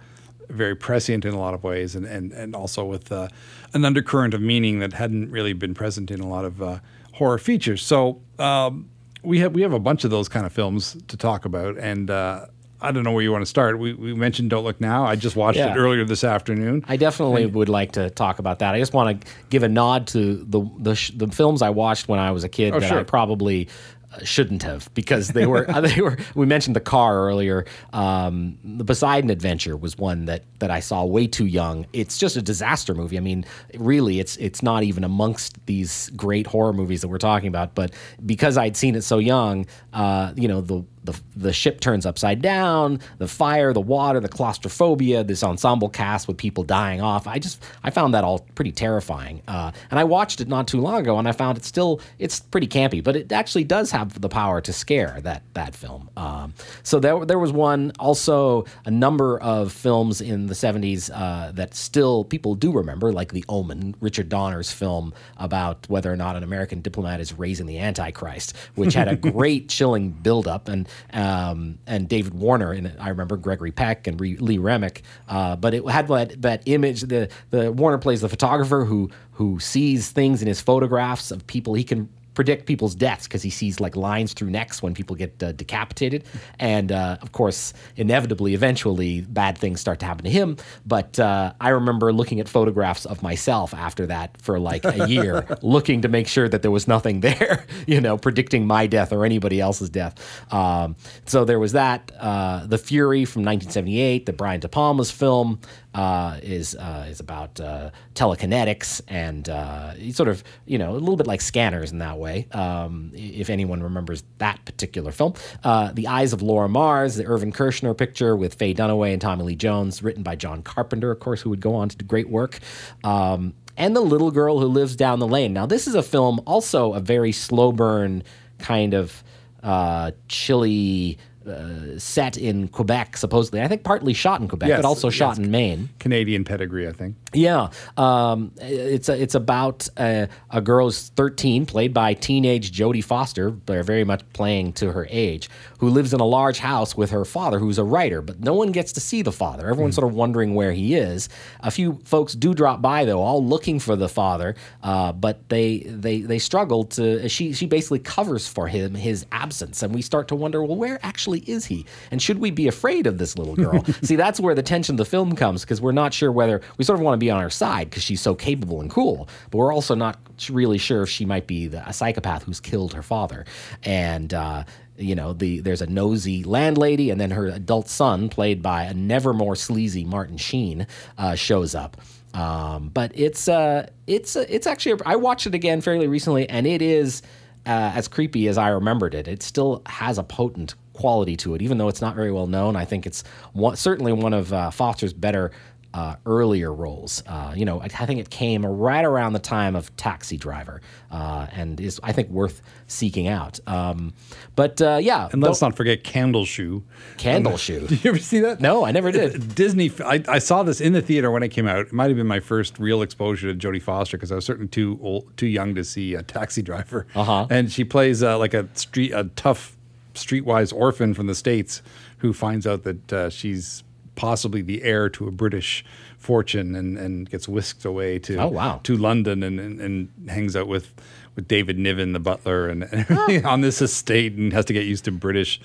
[0.50, 3.28] very prescient in a lot of ways, and and and also with uh,
[3.74, 6.80] an undercurrent of meaning that hadn't really been present in a lot of uh,
[7.14, 7.82] horror features.
[7.82, 8.22] So.
[8.40, 8.90] Um,
[9.24, 12.10] we have we have a bunch of those kind of films to talk about, and
[12.10, 12.46] uh,
[12.80, 13.80] I don't know where you want to start.
[13.80, 15.04] We, we mentioned Don't Look Now.
[15.06, 15.74] I just watched Yeah.
[15.74, 16.86] it earlier this afternoon.
[16.88, 18.76] I definitely would like to talk about that.
[18.76, 22.08] I just want to give a nod to the the, sh- the films I watched
[22.08, 23.00] when I was a kid Oh, that sure.
[23.00, 23.68] I probably
[24.14, 26.18] uh, shouldn't have because they were they were.
[26.36, 27.66] We mentioned the car earlier.
[27.94, 31.86] Um, the Poseidon Adventure was one that that I saw way too young.
[31.94, 33.18] It's just a disaster movie.
[33.18, 33.44] I mean,
[33.76, 37.74] really, it's it's not even amongst these great horror movies that we're talking about.
[37.76, 37.92] But
[38.26, 42.42] because I'd seen it so young, uh, you know the the, the ship turns upside
[42.42, 47.26] down, the fire, the water, the claustrophobia, this ensemble cast with people dying off.
[47.26, 49.42] I just I found that all pretty terrifying.
[49.48, 52.40] Uh, and I watched it not too long ago, and I found it still it's
[52.40, 56.10] pretty campy, but it actually does have the power to scare that that film.
[56.18, 61.52] Um, so there there was one also a number of films in the 70s uh,
[61.54, 66.36] that still people do remember, like The Omen, Richard Donner's film about whether or not
[66.36, 71.78] an American diplomat is raising the Antichrist, which had a great chilling buildup, and um,
[71.88, 72.88] and David Warner and.
[73.00, 77.02] I remember Gregory Peck and Re- Lee Remick, uh, but it had that, that image.
[77.02, 81.74] The the Warner plays the photographer who who sees things in his photographs of people
[81.74, 85.42] he can predict people's deaths because he sees like lines through necks when people get
[85.42, 86.24] uh, decapitated.
[86.60, 90.56] And uh, of course inevitably eventually bad things start to happen to him.
[90.86, 95.48] But uh, i remember looking at photographs of myself after that for like a year
[95.64, 99.26] looking to make sure that there was nothing there you know predicting my death or
[99.26, 100.14] anybody else's death.
[100.54, 100.96] Um,
[101.26, 105.60] so there was that uh, the fury from 1978 the brian de palma's film
[105.98, 111.18] uh, is uh, is about uh, telekinetics and uh, sort of you know a little
[111.18, 112.48] bit like scanners in that way.
[112.52, 115.34] Um, if anyone remembers that particular film,
[115.64, 119.44] uh, The Eyes of Laura Mars, the Irvin Kershner picture with Faye Dunaway and Tommy
[119.44, 122.30] Lee Jones, written by John Carpenter, of course, who would go on to do great
[122.30, 122.60] work.
[123.04, 125.54] Um, and the little girl who lives down the lane.
[125.54, 128.24] Now, this is a film, also a very slow burn
[128.60, 129.24] kind of
[129.64, 131.18] uh, chilly.
[131.48, 133.62] Uh, set in Quebec, supposedly.
[133.62, 135.40] I think partly shot in Quebec, Yes, but also shot yes.
[135.40, 135.90] in Maine.
[136.00, 137.16] Canadian pedigree, I think.
[137.34, 143.04] Yeah, um, it's a, it's about a, a girl who's 13, played by teenage Jodie
[143.04, 143.52] Foster.
[143.66, 147.24] They're very much playing to her age, who lives in a large house with her
[147.26, 149.70] father, who's a writer, but no one gets to see the father.
[149.70, 151.30] Everyone's sort of wondering where he is.
[151.62, 155.80] A few folks do drop by though, all looking for the father, uh, but they
[155.80, 157.28] they they struggle to.
[157.30, 161.00] She she basically covers for him his absence, and we start to wonder, well, where
[161.04, 161.86] actually is he?
[162.12, 163.84] And should we be afraid of this little girl?
[164.02, 166.84] See, that's where the tension of the film comes because we're not sure whether we
[166.84, 169.58] sort of want to be on her side because she's so capable and cool, but
[169.58, 170.20] we're also not
[170.50, 173.46] really sure if she might be the, a psychopath who's killed her father.
[173.84, 174.64] And uh,
[174.98, 178.94] you know, the there's a nosy landlady, and then her adult son, played by a
[178.94, 181.98] never more sleazy Martin Sheen, uh, shows up.
[182.34, 186.68] Um, but it's uh, it's uh, it's actually I watched it again fairly recently, and
[186.68, 187.22] it is
[187.66, 189.28] uh, as creepy as I remembered it.
[189.28, 192.76] It still has a potent quality to it, even though it's not very well known.
[192.76, 195.52] I think it's one, certainly one of uh, Foster's better
[195.94, 197.24] uh, earlier roles.
[197.26, 200.82] Uh, you know, I, I think it came right around the time of Taxi Driver,
[201.12, 203.60] uh, and is I think worth seeking out.
[203.68, 204.14] Um,
[204.56, 206.84] but uh, yeah, And let's not forget Candle Shoe.
[207.18, 207.80] Candle Shoe.
[207.88, 208.60] Did you ever see that?
[208.60, 209.56] No, I never did.
[209.56, 209.92] Disney.
[210.04, 211.88] I, I saw this in the theater when it came out.
[211.88, 214.70] It might have been my first real exposure to Jodie Foster because I was certainly
[214.70, 217.08] too old, too young to see a Taxi Driver.
[217.16, 217.48] Uh-huh.
[217.50, 219.77] And she plays uh, like a street, a tough,
[220.18, 221.82] streetwise orphan from the states
[222.20, 223.84] who finds out that uh, she's
[224.16, 225.86] possibly the heir to a British
[226.18, 228.80] fortune and, and gets whisked away to Oh, wow.
[228.84, 230.94] to London and, and, and hangs out with
[231.36, 234.88] with David Niven, the butler, and, and everything on this estate, and has to get
[234.88, 235.62] used to British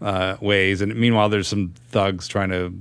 [0.00, 0.80] uh, ways.
[0.80, 2.72] And meanwhile, there's some thugs trying to,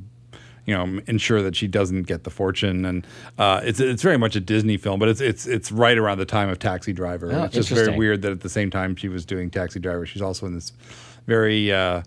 [0.68, 2.86] you know, ensure that she doesn't get the fortune.
[2.86, 3.08] And
[3.40, 6.26] uh, it's it's very much a Disney film, but it's it's it's right around the
[6.26, 7.32] time of Taxi Driver.
[7.34, 10.06] Oh, it's just very weird that at the same time she was doing Taxi Driver,
[10.06, 10.72] she's also in this
[11.28, 11.72] very.
[11.72, 12.02] Uh,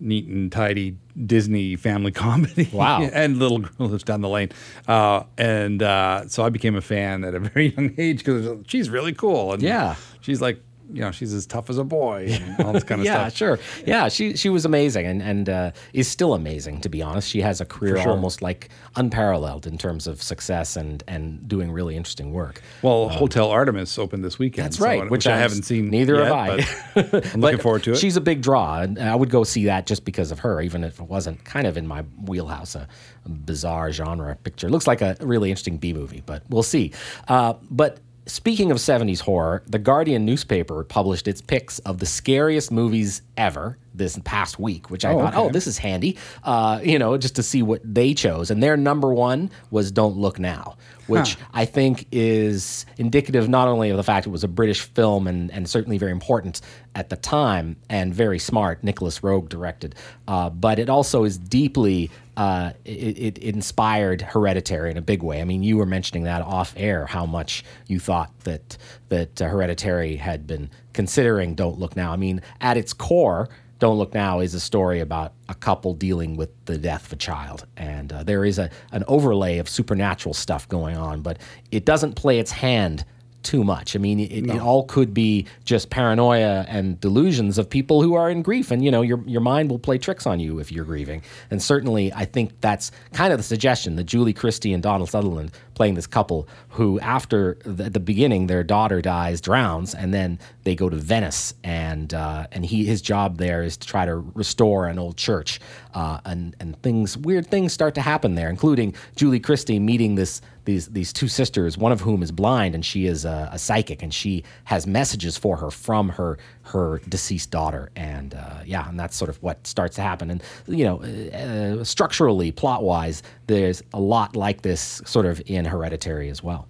[0.00, 2.68] Neat and tidy Disney family comedy.
[2.72, 3.02] Wow.
[3.12, 4.50] and little girl lives down the lane.
[4.86, 8.90] Uh, and uh, so I became a fan at a very young age because she's
[8.90, 9.52] really cool.
[9.54, 9.96] And Yeah.
[10.20, 13.04] she's like, you know, she's as tough as a boy and all this kind of
[13.06, 13.32] yeah, stuff.
[13.32, 13.58] Yeah, sure.
[13.86, 17.28] Yeah, she she was amazing and and uh, is still amazing to be honest.
[17.28, 18.10] She has a career sure.
[18.10, 22.62] almost like unparalleled in terms of success and and doing really interesting work.
[22.82, 24.66] Well, Hotel Artemis opened this weekend.
[24.66, 25.90] That's so- right, which, I'm haven't seen.
[25.90, 26.66] Neither yet, have I.
[26.94, 27.98] but I'm looking forward to it.
[27.98, 30.84] She's a big draw, and I would go see that just because of her, even
[30.84, 32.88] if it wasn't kind of in my wheelhouse, a,
[33.24, 34.68] a bizarre genre picture.
[34.68, 36.92] Looks like a really interesting B movie, but we'll see.
[37.28, 37.98] Uh, but
[38.28, 43.78] speaking of 70s horror, the Guardian newspaper published its picks of the scariest movies ever
[43.98, 45.42] this past week, which I Oh, thought, okay.
[45.42, 48.50] oh, this is handy, uh, you know, just to see what they chose.
[48.50, 50.76] And their number one was Don't Look Now,
[51.08, 51.46] which Huh.
[51.52, 55.50] I think is indicative not only of the fact it was a British film and,
[55.50, 56.60] and certainly very important
[56.94, 59.94] at the time and very smart, Nicolas Roeg directed,
[60.26, 65.40] uh, but it also is deeply, uh, it, it, inspired Hereditary in a big way.
[65.40, 68.76] I mean, you were mentioning that off air, how much you thought that,
[69.08, 72.12] that uh, Hereditary had been considering Don't Look Now.
[72.12, 76.36] I mean, at its core, don't Look Now is a story about a couple dealing
[76.36, 77.66] with the death of a child.
[77.76, 81.38] And uh, there is a, an overlay of supernatural stuff going on, but
[81.70, 83.04] it doesn't play its hand
[83.44, 83.94] too much.
[83.94, 88.28] I mean, it, it all could be just paranoia and delusions of people who are
[88.28, 88.70] in grief.
[88.70, 91.22] And, you know, your, your mind will play tricks on you if you're grieving.
[91.50, 95.52] And certainly, I think that's kind of the suggestion that Julie Christie and Donald Sutherland
[95.78, 100.40] playing this couple who, after the, at the beginning, their daughter dies, drowns, and then
[100.64, 101.54] they go to Venice.
[101.62, 105.60] And, uh, and he, his job there is to try to restore an old church.
[105.94, 110.42] Uh, and, and things, weird things start to happen there, including Julie Christie meeting this
[110.64, 114.02] these these two sisters, one of whom is blind and she is a, a psychic,
[114.02, 116.36] and she has messages for her from her
[116.68, 120.30] her deceased daughter, and uh, yeah, and that's sort of what starts to happen.
[120.30, 125.64] And you know, uh, structurally, plot wise, there's a lot like this sort of in
[125.64, 126.68] Hereditary as well.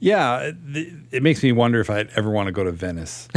[0.00, 3.28] Yeah, it, it makes me wonder if I'd ever want to go to Venice.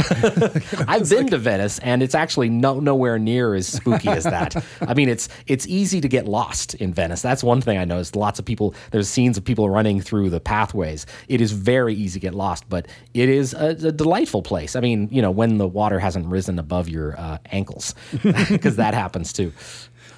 [0.88, 4.64] I've been to Venice, and it's actually no nowhere near as spooky as that.
[4.80, 7.22] I mean, it's it's easy to get lost in Venice.
[7.22, 8.14] That's one thing I noticed.
[8.14, 8.74] Lots of people.
[8.92, 11.04] There's scenes of people running through the pathways.
[11.28, 14.76] It is very easy to get lost, but it is a, a delightful place.
[14.76, 18.94] I mean, you know, when the water hasn't risen above your uh, ankles, because that
[18.94, 19.52] happens too.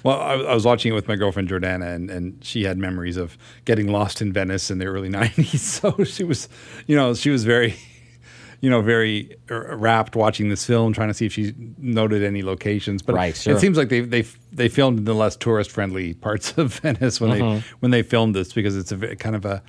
[0.05, 3.17] Well, I, I was watching it with my girlfriend Jordana, and, and she had memories
[3.17, 5.57] of getting lost in Venice in the early '90s.
[5.57, 6.47] So she was,
[6.85, 7.75] you know, she was very,
[8.61, 12.43] you know, very er, rapt watching this film, trying to see if she noted any
[12.43, 13.01] locations.
[13.01, 13.55] But Right, sure.
[13.55, 17.19] it seems like they they they filmed in the less tourist friendly parts of Venice
[17.19, 17.61] when Mhm.
[17.61, 19.63] they when they filmed this because it's a kind of a.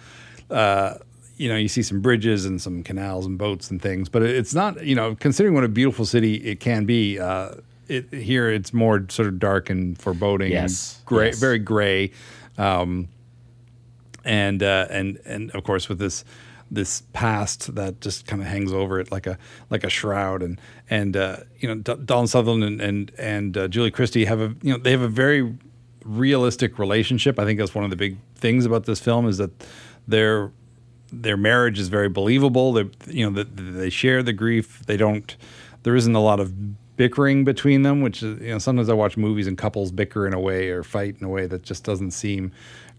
[0.51, 0.99] Uh,
[1.39, 4.55] you know, you see some bridges and some canals and boats and things, but it's
[4.55, 7.51] not, you know, considering what a beautiful city it can be, uh,
[7.89, 11.39] it, here it's more sort of dark and foreboding Yes, and gray, yes.
[11.39, 12.11] very gray.
[12.59, 13.09] Um,
[14.25, 16.25] and, uh, and, and of course with this,
[16.71, 19.39] this past that just kind of hangs over it like a,
[19.71, 20.43] like a shroud.
[20.43, 24.41] And, and, uh, you know, D- Donald Sutherland and, and, and uh, Julie Christie have
[24.41, 25.57] a, you know, they have a very
[26.05, 27.39] realistic relationship.
[27.39, 29.51] I think that's one of the big things about this film is that
[30.09, 30.51] they're,
[31.13, 32.73] their marriage is very believable.
[32.73, 34.83] They, you know, that they share the grief.
[34.87, 35.37] They don't.
[35.85, 36.53] There isn't a lot of
[36.97, 40.33] bickering between them, which is, you know, sometimes I watch movies and couples bicker in
[40.35, 42.53] a way or fight in a way that just doesn't seem,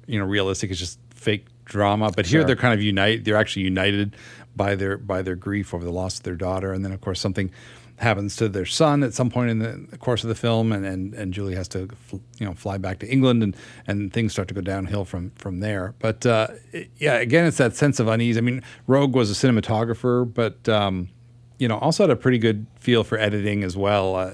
[0.06, 0.70] you know, realistic.
[0.72, 2.12] It's just fake drama.
[2.16, 2.48] But here Sure.
[2.48, 3.26] they're kind of unite.
[3.26, 4.16] They're actually united
[4.56, 7.20] by their by their grief over the loss of their daughter, and then of course
[7.20, 7.52] something
[8.00, 11.14] happens to their son at some point in the course of the film, and and,
[11.14, 13.56] and Julie has to you know fly back to England, and
[13.88, 15.94] and things start to go downhill from from there.
[16.00, 18.38] But uh, it- yeah, again, it's that sense of unease.
[18.38, 21.10] I mean, Roeg was a cinematographer, but um,
[21.58, 24.32] you know also had a pretty good feel for editing as well, uh,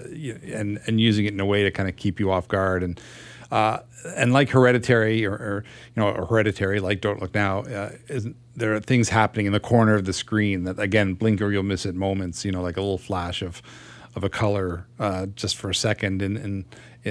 [0.52, 3.00] and and using it in a way to kind of keep you off guard and.
[3.52, 3.84] Uh,
[4.16, 5.64] and like Hereditary, or, or
[5.96, 7.92] you know, or Hereditary, like Don't Look Now, uh,
[8.56, 11.62] there are things happening in the corner of the screen that, again, blink or you'll
[11.62, 12.44] miss it moments.
[12.44, 13.62] You know, like a little flash of
[14.16, 16.66] of a color uh, just for a second, and,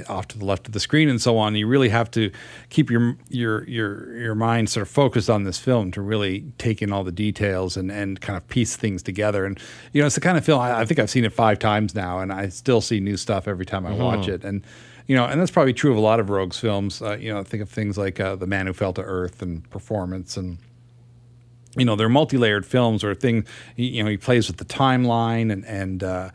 [0.08, 1.54] off to the left of the screen, and so on.
[1.54, 2.30] You really have to
[2.70, 6.80] keep your your your your mind sort of focused on this film to really take
[6.82, 9.44] in all the details and and kind of piece things together.
[9.44, 9.58] And
[9.92, 11.94] you know, it's the kind of film I, I think I've seen it five times
[11.94, 14.34] now, and I still see new stuff every time I watch Mhm.
[14.34, 14.44] it.
[14.44, 14.64] And
[15.08, 17.02] you know, and that's probably true of a lot of Roeg's films.
[17.02, 19.68] Uh, you know, think of things like uh, The Man Who Fell to Earth and
[19.68, 20.58] Performance, and
[21.76, 23.44] you know, they're multi-layered films or thing.
[23.76, 26.30] he- You know, he plays with the timeline and and uh,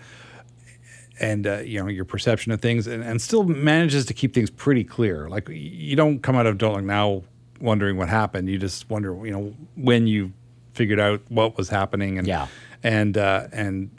[1.19, 4.49] and uh, you know your perception of things, and, and still manages to keep things
[4.49, 5.30] pretty clear.
[5.30, 7.23] Like you don't come out of Don't Look Now
[7.60, 8.49] wondering what happened.
[8.49, 10.32] You just wonder, you know, when you
[10.73, 12.47] figured out what was happening, and Yeah.
[12.84, 13.89] and uh, and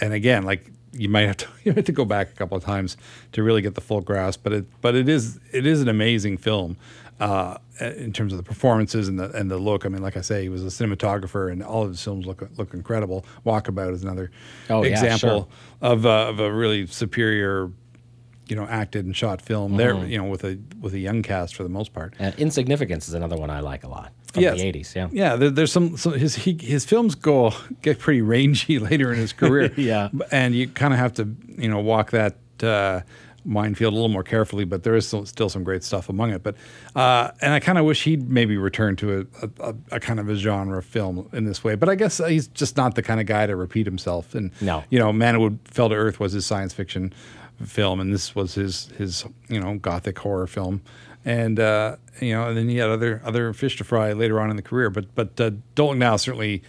[0.00, 2.62] and again, like you might have to you have to go back a couple of
[2.64, 2.96] times
[3.32, 4.40] to really get the full grasp.
[4.44, 6.76] But it but it is it is an amazing film
[7.20, 9.84] uh, in terms of the performances and the and the look.
[9.86, 12.42] I mean, like I say, he was a cinematographer, and all of his films look
[12.56, 13.24] look incredible.
[13.46, 14.30] Walkabout is another
[14.70, 15.48] Oh, yeah, example
[15.80, 17.70] of uh, of a really superior.
[18.46, 19.94] You know, acted and shot film there.
[19.94, 20.10] Mhm.
[20.10, 22.12] You know, with a with a young cast for the most part.
[22.20, 24.58] Uh, Insignificance is another one I like a lot from Yes.
[24.60, 24.94] the '80s.
[24.94, 25.08] Yeah.
[25.10, 29.18] Yeah, there, there's some, some his he, his films go get pretty rangy later in
[29.18, 29.72] his career.
[29.78, 30.10] Yeah.
[30.30, 33.00] And you kind of have to you know walk that uh,
[33.44, 34.64] minefield a little more carefully.
[34.64, 36.42] But there is still, still some great stuff among it.
[36.42, 36.56] But
[36.96, 40.28] uh, and I kind of wish he'd maybe return to a, a, a, kind of
[40.28, 41.74] a genre film in this way.
[41.74, 44.34] But I guess he's just not the kind of guy to repeat himself.
[44.34, 44.84] And No.
[44.90, 47.12] you know, Man Who Fell to Earth was his science fiction
[47.64, 50.82] film, and this was his his you know gothic horror film,
[51.24, 54.50] and uh, you know, and then he had other other fish to fry later on
[54.50, 54.90] in the career.
[54.90, 56.62] But but uh, Don't Now certainly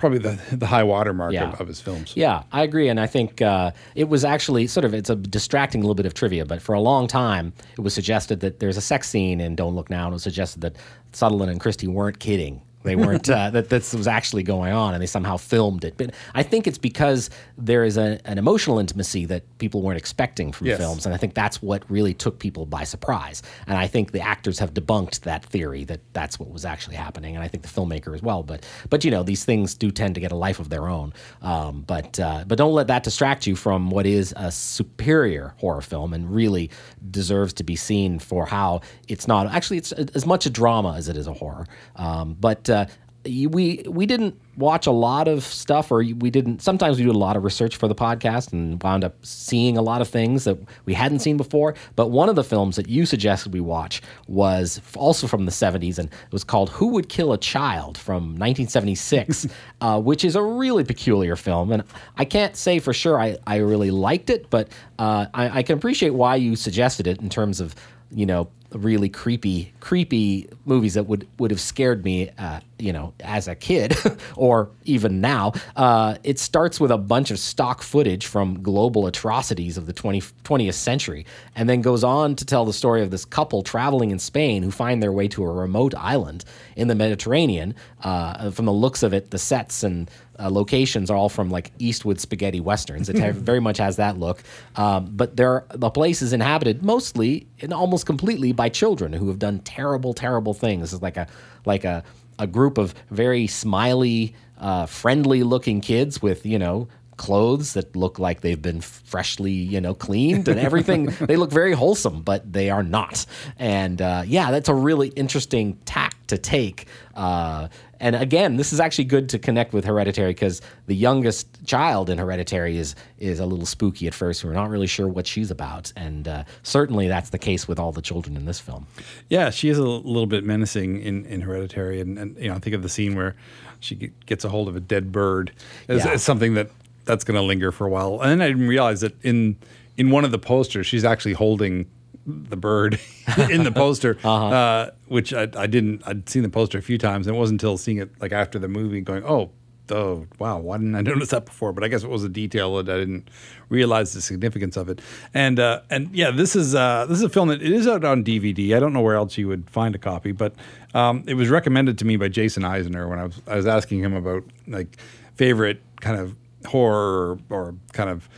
[0.00, 1.50] probably the the high watermark Yeah.
[1.52, 2.12] of, of his films.
[2.16, 5.80] Yeah, I agree, and I think uh, it was actually sort of it's a distracting
[5.82, 8.80] little bit of trivia, but for a long time it was suggested that there's a
[8.80, 10.76] sex scene in Don't Look Now, and it was suggested that
[11.12, 12.62] Sutherland and Christie weren't kidding.
[12.82, 15.94] They weren't uh, that this was actually going on, and they somehow filmed it.
[15.98, 20.50] But I think it's because there is a, an emotional intimacy that people weren't expecting
[20.50, 20.78] from Yes.
[20.78, 23.42] films, and I think that's what really took people by surprise.
[23.66, 27.34] And I think the actors have debunked that theory that that's what was actually happening,
[27.36, 28.42] and I think the filmmaker as well.
[28.42, 31.12] But but you know these things do tend to get a life of their own.
[31.42, 35.82] Um, but uh, but don't let that distract you from what is a superior horror
[35.82, 36.70] film and really
[37.10, 41.08] deserves to be seen for how it's not actually it's as much a drama as
[41.08, 41.66] it is a horror.
[41.96, 42.86] Um, but uh,
[43.24, 47.12] we we didn't watch a lot of stuff or we didn't sometimes we do a
[47.12, 50.58] lot of research for the podcast and wound up seeing a lot of things that
[50.86, 51.74] we hadn't seen before.
[51.96, 55.98] But one of the films that you suggested we watch was also from the 70s
[55.98, 59.46] and it was called who would kill a child from 1976
[59.82, 61.72] uh, which is a really peculiar film.
[61.72, 61.84] And
[62.16, 65.76] i can't say for sure i, I really liked it but uh, I, I can
[65.76, 67.74] appreciate why you suggested it in terms of
[68.10, 73.12] you know really creepy creepy movies that would would have scared me uh, you know
[73.20, 73.96] as a kid
[74.36, 75.52] or even now.
[75.76, 80.20] Uh, it starts with a bunch of stock footage from global atrocities of the 20,
[80.44, 84.18] 20th century and then goes on to tell the story of this couple traveling in
[84.18, 86.44] Spain who find their way to a remote island
[86.76, 91.16] in the Mediterranean uh, from the looks of it the sets and uh, locations are
[91.16, 93.08] all from like Eastwood spaghetti westerns.
[93.08, 94.42] It very much has that look.
[94.76, 99.38] Um, but there, the place is inhabited mostly and almost completely by children who have
[99.38, 100.92] done terrible, terrible things.
[100.92, 101.26] It's like a
[101.66, 102.02] like a
[102.38, 108.40] a group of very smiley, uh, friendly-looking kids with you know clothes that look like
[108.40, 112.82] they've been freshly you know cleaned and everything they look very wholesome but they are
[112.82, 113.26] not
[113.58, 117.68] and uh, yeah that's a really interesting tack to take uh,
[118.00, 122.18] and again this is actually good to connect with hereditary because the youngest child in
[122.18, 125.92] hereditary is is a little spooky at first we're not really sure what she's about
[125.96, 128.86] and uh, certainly that's the case with all the children in this film
[129.28, 132.58] Yeah, she is a little bit menacing in, in Hereditary, and, and you know, I
[132.58, 133.34] think of the scene where
[133.80, 135.52] she gets a hold of a dead bird.
[135.88, 136.12] It's, Yeah.
[136.14, 136.70] it's something that
[137.04, 138.20] that's going to linger for a while.
[138.20, 139.56] And then I didn't realize that in
[139.96, 141.86] in one of the posters, she's actually holding
[142.26, 143.00] the bird
[143.50, 146.02] in the poster, uh which I, I didn't.
[146.06, 148.58] I'd seen the poster a few times, and it wasn't until seeing it like after
[148.58, 149.50] the movie, going, "Oh,
[149.90, 152.76] oh, wow, why didn't I notice that before?" But I guess it was a detail
[152.82, 153.28] that I didn't
[153.68, 155.00] realize the significance of it.
[155.34, 158.04] And uh, and yeah, this is uh, this is a film that it is out
[158.04, 158.76] on DVD.
[158.76, 160.54] I don't know where else you would find a copy, but
[160.94, 164.00] um, it was recommended to me by Jason Eisener when I was I was asking
[164.00, 164.98] him about like
[165.34, 168.28] favorite kind of horror or, or kind of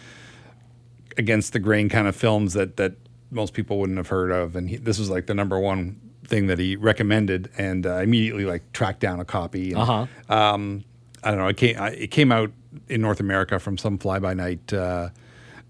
[1.19, 2.95] against the grain kind of films that that
[3.33, 6.47] most people wouldn't have heard of, and he, this was like the number one thing
[6.47, 9.73] that he recommended, and uh, immediately like tracked down a copy.
[9.73, 10.07] And, Uh-huh.
[10.29, 10.85] Um,
[11.25, 11.49] I don't know.
[11.49, 12.51] It came I, it came out
[12.89, 14.73] in North America from some fly by night.
[14.73, 15.11] Uh,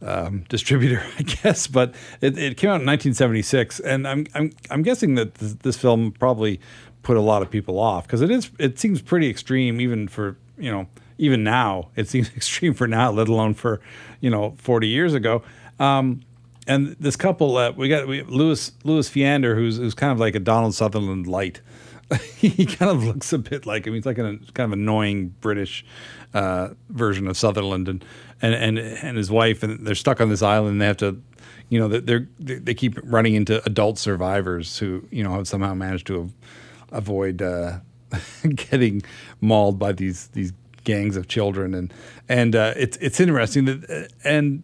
[0.05, 4.83] um, distributor, I guess, but it, it came out in 1976, and I'm I'm I'm
[4.83, 6.61] guessing that this, this film probably
[7.03, 10.37] put a lot of people off because it is it seems pretty extreme even for
[10.59, 10.87] you know
[11.19, 13.81] even now it seems extreme for now, let alone for
[14.21, 15.43] you know 40 years ago.
[15.79, 16.23] Um,
[16.67, 18.71] and this couple, uh, we got we, Lewis
[19.09, 21.61] Fiander, who's who's kind of like a Donald Sutherland light.
[22.37, 23.95] he kind of looks a bit like him.
[23.95, 25.85] He's like a kind of annoying British
[26.35, 28.05] uh, version of Sutherland, and,
[28.41, 30.73] and and and his wife, and they're stuck on this island.
[30.73, 31.21] And they have to,
[31.69, 36.07] you know, they're, they keep running into adult survivors who you know have somehow managed
[36.09, 36.33] to av-
[36.93, 37.79] avoid uh,
[38.55, 39.03] getting
[39.41, 40.53] mauled by these these
[40.85, 41.93] gangs of children, and
[42.29, 44.63] and uh, it's it's interesting that uh, and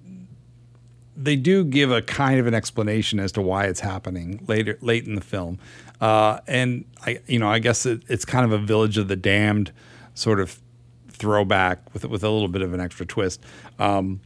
[1.18, 5.04] they do give a kind of an explanation as to why it's happening later late
[5.07, 5.59] in the film.
[6.00, 9.16] Uh, and i you know i guess it, it's kind of a village of the
[9.16, 9.72] damned
[10.14, 10.61] sort of
[11.09, 13.42] throwback with with a little bit of an extra twist.
[13.81, 14.20] Um,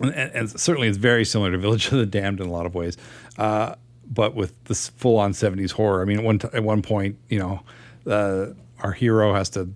[0.00, 2.74] and, and certainly it's very similar to village of the damned in a lot of
[2.74, 2.96] ways
[3.36, 3.74] uh,
[4.08, 6.02] but with this full-on 70s horror.
[6.02, 7.62] I mean at one, t- at one point you know
[8.06, 9.70] uh, our hero has to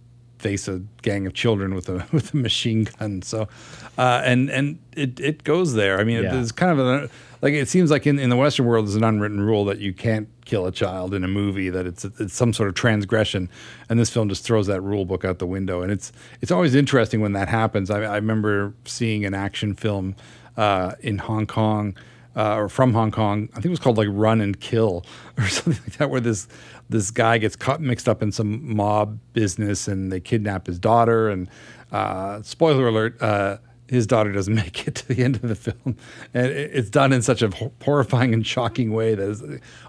[0.44, 3.22] face a gang of children with a with a machine gun.
[3.22, 3.48] So,
[3.96, 5.98] uh, and and it, it goes there.
[5.98, 6.38] I mean, Yeah.
[6.40, 7.08] it's kind of a,
[7.40, 9.92] like it seems like in, in the Western world there's an unwritten rule that you
[9.94, 11.70] can't kill a child in a movie.
[11.70, 13.48] That it's it's some sort of transgression,
[13.88, 15.80] and this film just throws that rule book out the window.
[15.82, 17.90] And it's it's always interesting when that happens.
[17.90, 20.14] I, I remember seeing an action film
[20.58, 21.96] uh, in Hong Kong.
[22.36, 25.04] Uh, or from Hong Kong, I think it was called like Run and Kill
[25.38, 26.48] or something like that, where this
[26.88, 31.28] this guy gets caught mixed up in some mob business and they kidnap his daughter.
[31.30, 31.48] And
[31.92, 33.58] uh, spoiler alert, uh,
[33.88, 35.96] his daughter doesn't make it to the end of the film,
[36.34, 37.50] and it- it's done in such a
[37.84, 39.42] horrifying and shocking way that, is,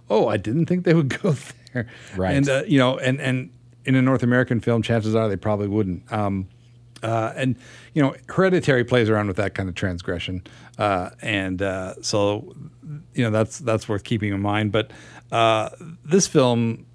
[0.10, 1.36] oh, I didn't think they would go
[1.74, 1.88] there.
[2.16, 2.36] Right.
[2.36, 3.50] And uh, you know, and and
[3.86, 6.12] in a North American film, chances are they probably wouldn't.
[6.14, 6.48] Um,
[7.04, 7.56] uh, and
[7.94, 10.44] you know, Hereditary plays around with that kind of transgression,
[10.78, 12.56] uh, and uh, so
[13.14, 14.72] you know that's that's worth keeping in mind.
[14.72, 14.92] But
[15.32, 15.70] uh,
[16.04, 16.86] this film,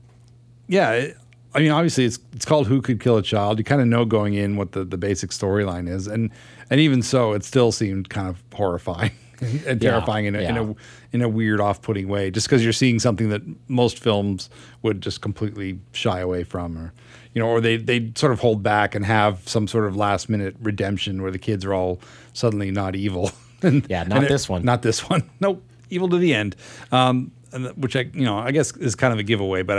[0.69, 1.17] yeah, it,
[1.55, 3.59] I mean, obviously it's it's called Who Could Kill a Child.
[3.59, 6.31] You kind of know going in what the, the basic storyline is, and
[6.71, 10.41] and even so, it still seemed kind of horrifying and, and Yeah, terrifying in a,
[10.41, 10.75] in a
[11.13, 12.31] in a weird, off putting way.
[12.31, 14.49] Just because you're seeing something that most films
[14.83, 16.93] would just completely shy away from, or
[17.35, 20.29] you know, or they they sort of hold back and have some sort of last
[20.29, 22.01] minute redemption where the kids are all
[22.33, 23.31] suddenly not evil.
[23.63, 24.65] and, Yeah, not and it- this one.
[24.65, 25.29] Not this one.
[25.41, 26.57] Nope, evil to the end.
[26.93, 27.33] Um,
[27.77, 29.79] which I you know I guess is kind of a giveaway, but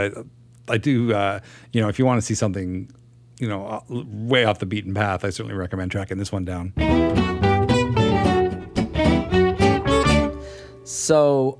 [0.69, 1.39] I I do uh,
[1.73, 2.89] you know if you want to see something
[3.39, 6.73] you know uh, way off the beaten path, I certainly recommend tracking this one down.
[10.83, 11.59] So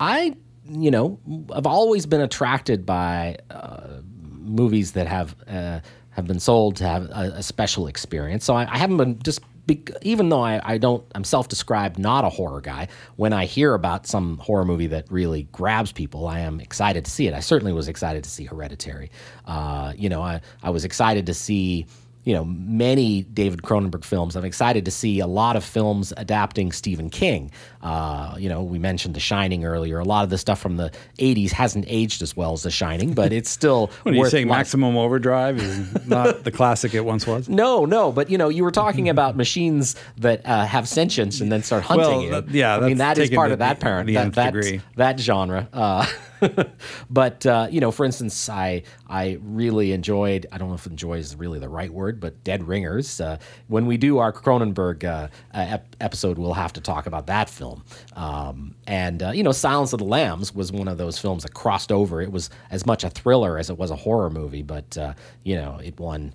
[0.00, 0.34] I,
[0.68, 1.18] you know,
[1.54, 4.00] I've always been attracted by uh,
[4.44, 5.80] movies that have uh,
[6.10, 8.44] have been sold to have a, a special experience.
[8.44, 9.40] So I, I haven't been just.
[9.64, 12.88] Be, even though I, I don't, I'm self-described not a horror guy.
[13.14, 17.10] When I hear about some horror movie that really grabs people, I am excited to
[17.12, 17.32] see it.
[17.32, 19.12] I certainly was excited to see Hereditary.
[19.46, 21.86] Uh, you know, I, I was excited to see
[22.24, 24.36] you know many David Cronenberg films.
[24.36, 27.50] I'm excited to see a lot of films adapting Stephen King.
[27.82, 29.98] Uh, you know, we mentioned The Shining earlier.
[29.98, 33.12] A lot of the stuff from the '80s hasn't aged as well as The Shining,
[33.12, 34.48] but it's still What are you saying?
[34.48, 37.48] lots- Maximum Overdrive is not the classic it once was.
[37.62, 41.50] No, no, but you know, you were talking about machines that uh, have sentience and
[41.50, 42.30] then start hunting Well, you.
[42.30, 44.80] that- yeah, I mean that is part to of that the- parent the that that,
[44.96, 45.68] that genre.
[45.72, 46.06] Uh,
[47.10, 50.46] but uh, you know, for instance, I I really enjoyed.
[50.52, 53.20] I don't know if enjoy is really the right word, but Dead Ringers.
[53.20, 53.38] Uh,
[53.68, 57.48] when we do our Cronenberg uh, uh, ep- episode, we'll have to talk about that
[57.48, 57.84] film.
[58.14, 61.54] Um, and uh, you know, Silence of the Lambs was one of those films that
[61.54, 62.20] crossed over.
[62.20, 65.14] It was as much a thriller as it was a horror movie, but uh,
[65.44, 66.34] you know, it won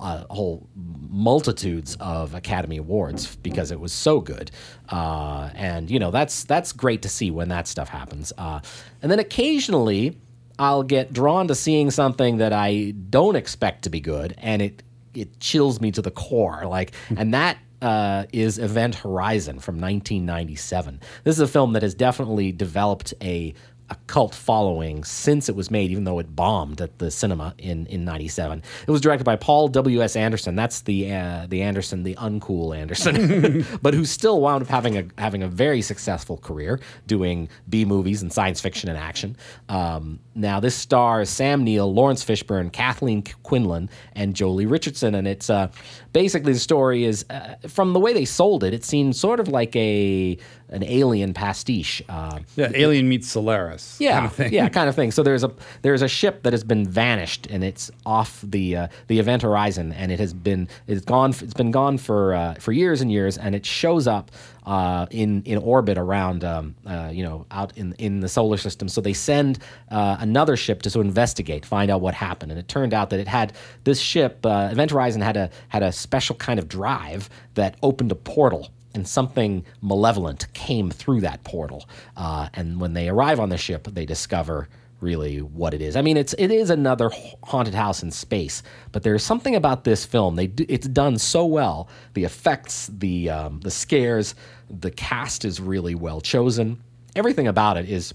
[0.00, 4.50] a whole multitudes of Academy Awards because it was so good.
[4.88, 8.32] Uh, and you know that's that's great to see when that stuff happens.
[8.38, 8.60] Uh,
[9.02, 10.16] and then occasionally
[10.58, 14.82] I'll get drawn to seeing something that I don't expect to be good, and it
[15.14, 16.64] it chills me to the core.
[16.66, 21.00] Like, and that uh, is Event Horizon from 1997.
[21.24, 23.54] This is a film that has definitely developed a
[23.90, 27.86] a cult following since it was made, even though it bombed at the cinema in
[27.86, 28.62] in '97.
[28.86, 30.02] It was directed by Paul W.
[30.02, 30.16] S.
[30.16, 30.56] Anderson.
[30.56, 35.04] That's the uh, the Anderson, the uncool Anderson, but who still wound up having a
[35.16, 39.36] having a very successful career doing B movies and science fiction and action.
[39.68, 45.50] Um, now this stars Sam Neill, Laurence Fishburne, Kathleen Quinlan, and Joely Richardson, and it's
[45.50, 45.70] uh,
[46.12, 48.74] basically the story is uh, from the way they sold it.
[48.74, 50.38] It seemed sort of like a
[50.70, 52.02] an alien pastiche.
[52.08, 53.96] Uh, Yeah, Alien meets Solaris.
[54.00, 54.52] yeah, kind of thing.
[54.52, 55.10] yeah, kind of thing.
[55.10, 55.52] So there's a
[55.82, 59.92] there's a ship that has been vanished and it's off the uh, the event horizon
[59.92, 63.38] and it has been it's gone it's been gone for uh, for years and years
[63.38, 64.30] and it shows up
[64.66, 68.88] uh, in in orbit around um, uh, you know out in in the solar system.
[68.88, 69.58] So they send
[69.90, 73.10] uh, another ship to sort of investigate, find out what happened, and it turned out
[73.10, 73.54] that it had
[73.84, 78.12] this ship uh, Event Horizon had a had a special kind of drive that opened
[78.12, 81.88] a portal and something malevolent came through that portal.
[82.16, 84.68] Uh, and when they arrive on the ship, they discover
[85.00, 85.94] really what it is.
[85.94, 87.10] I mean, it's it is another
[87.44, 90.36] haunted house in space, but there's something about this film.
[90.36, 91.88] They it's done so well.
[92.14, 94.34] The effects, the um, the scares,
[94.68, 96.82] the cast is really well chosen.
[97.14, 98.14] Everything about it is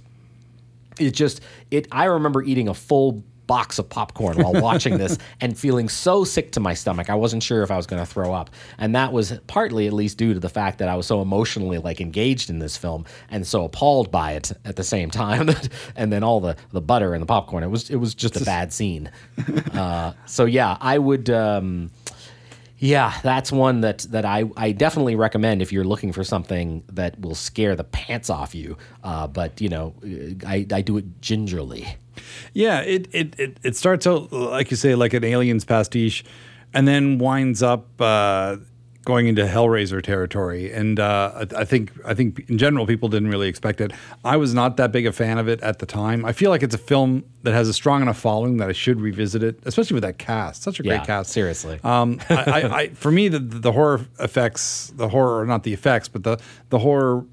[1.00, 3.24] it just it i remember eating a full
[3.54, 7.44] box of popcorn while watching this and feeling so sick to my stomach i wasn't
[7.44, 8.50] sure if i was going to throw up
[8.80, 11.78] and that was partly at least due to the fact that i was so emotionally
[11.78, 15.52] like engaged in this film and so appalled by it at the same time
[15.96, 18.44] and then all the the butter and the popcorn it was it was just a
[18.44, 19.12] bad scene
[19.74, 21.92] uh, so yeah i would um,
[22.80, 27.18] yeah, that's one that that I, I definitely recommend if you're looking for something that
[27.18, 28.78] will scare the pants off you.
[29.02, 29.94] Uh, but you know,
[30.46, 31.96] I, I do it gingerly.
[32.54, 36.24] Yeah, it, it, it, it starts out, like you say, like an aliens pastiche,
[36.74, 38.58] and then winds up uh,
[39.06, 40.72] going into Hellraiser territory.
[40.72, 43.92] And uh, I, I think I think in general people didn't really expect it.
[44.24, 46.26] I was not that big a fan of it at the time.
[46.26, 49.02] I feel like it's a film that has a strong enough following that I should
[49.02, 50.64] revisit it, especially with that cast.
[50.64, 51.32] Such a great cast.
[51.32, 51.80] seriously.
[51.84, 56.08] Um, I, I, I, for me, the, the horror effects, the horror, not the effects,
[56.08, 56.40] but the
[56.70, 57.26] the horror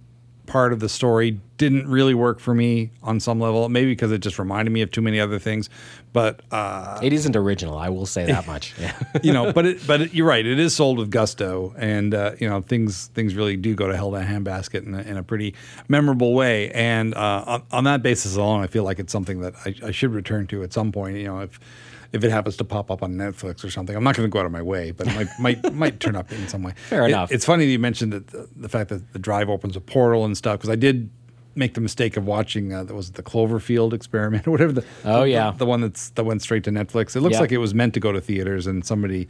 [0.51, 3.69] part of the story didn't really work for me on some level.
[3.69, 5.71] Maybe because it just reminded me of too many other things.
[6.13, 7.79] But uh, It isn't original.
[7.79, 8.75] I will say that much.
[8.79, 8.99] Yeah.
[9.23, 10.45] you know, but it, but it, you're right.
[10.45, 13.97] It is sold with gusto, and uh, you know things things really do go to
[13.97, 15.55] hell in a handbasket in a, in a pretty
[15.87, 16.73] memorable way.
[16.73, 19.91] And uh, on, on that basis alone, I feel like it's something that I, I
[19.93, 21.17] should return to at some point.
[21.17, 21.61] You know, if
[22.13, 24.41] if it happens to pop up on Netflix or something, I'm not going to go
[24.41, 25.29] out of my way, but it might
[25.63, 26.73] might might turn up in some way.
[26.89, 27.31] Fair It- enough.
[27.33, 30.25] It's funny that you mentioned that the, the fact that the drive opens a portal
[30.25, 31.11] and stuff because I did
[31.57, 35.21] make the mistake of watching uh, that was the Cloverfield experiment or whatever the Oh,
[35.23, 35.51] the- yeah.
[35.57, 37.15] the, one that's that went straight to Netflix.
[37.17, 37.41] It looks Yeah.
[37.41, 39.29] like it was meant to go to theaters and somebody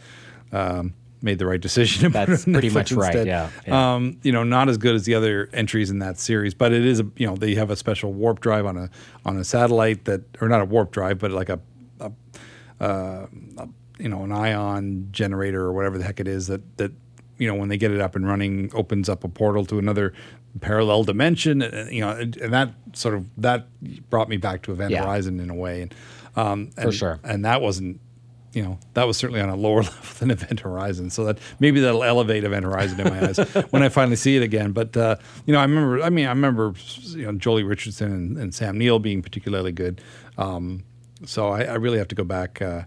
[0.52, 2.10] um, made the right decision.
[2.12, 3.26] to put it That's pretty much right, instead.
[3.26, 3.94] yeah, yeah.
[3.94, 6.84] Um, you know, not as good as the other entries in that series, but it
[6.84, 8.90] is a you know they have a special warp drive on a
[9.24, 11.60] on a satellite that or not a warp drive, but like a,
[12.80, 13.26] uh,
[13.98, 16.92] you know an ion generator or whatever the heck it is that that
[17.38, 20.12] you know when they get it up and running opens up a portal to another
[20.60, 23.66] parallel dimension and, you know and, and that sort of that
[24.10, 25.04] brought me back to Event Yeah.
[25.04, 25.94] Horizon in a way and
[26.36, 27.20] um For sure.
[27.22, 28.00] and that wasn't
[28.52, 31.80] you know that was certainly on a lower level than Event Horizon so that maybe
[31.80, 33.38] that'll elevate Event Horizon in my eyes
[33.70, 35.16] when I finally see it again but uh,
[35.46, 36.74] you know I remember I mean I remember
[37.10, 40.00] you know Joely Richardson and, and Sam Neill being particularly good
[40.36, 40.82] um,
[41.24, 42.82] so I, I really have to go back uh,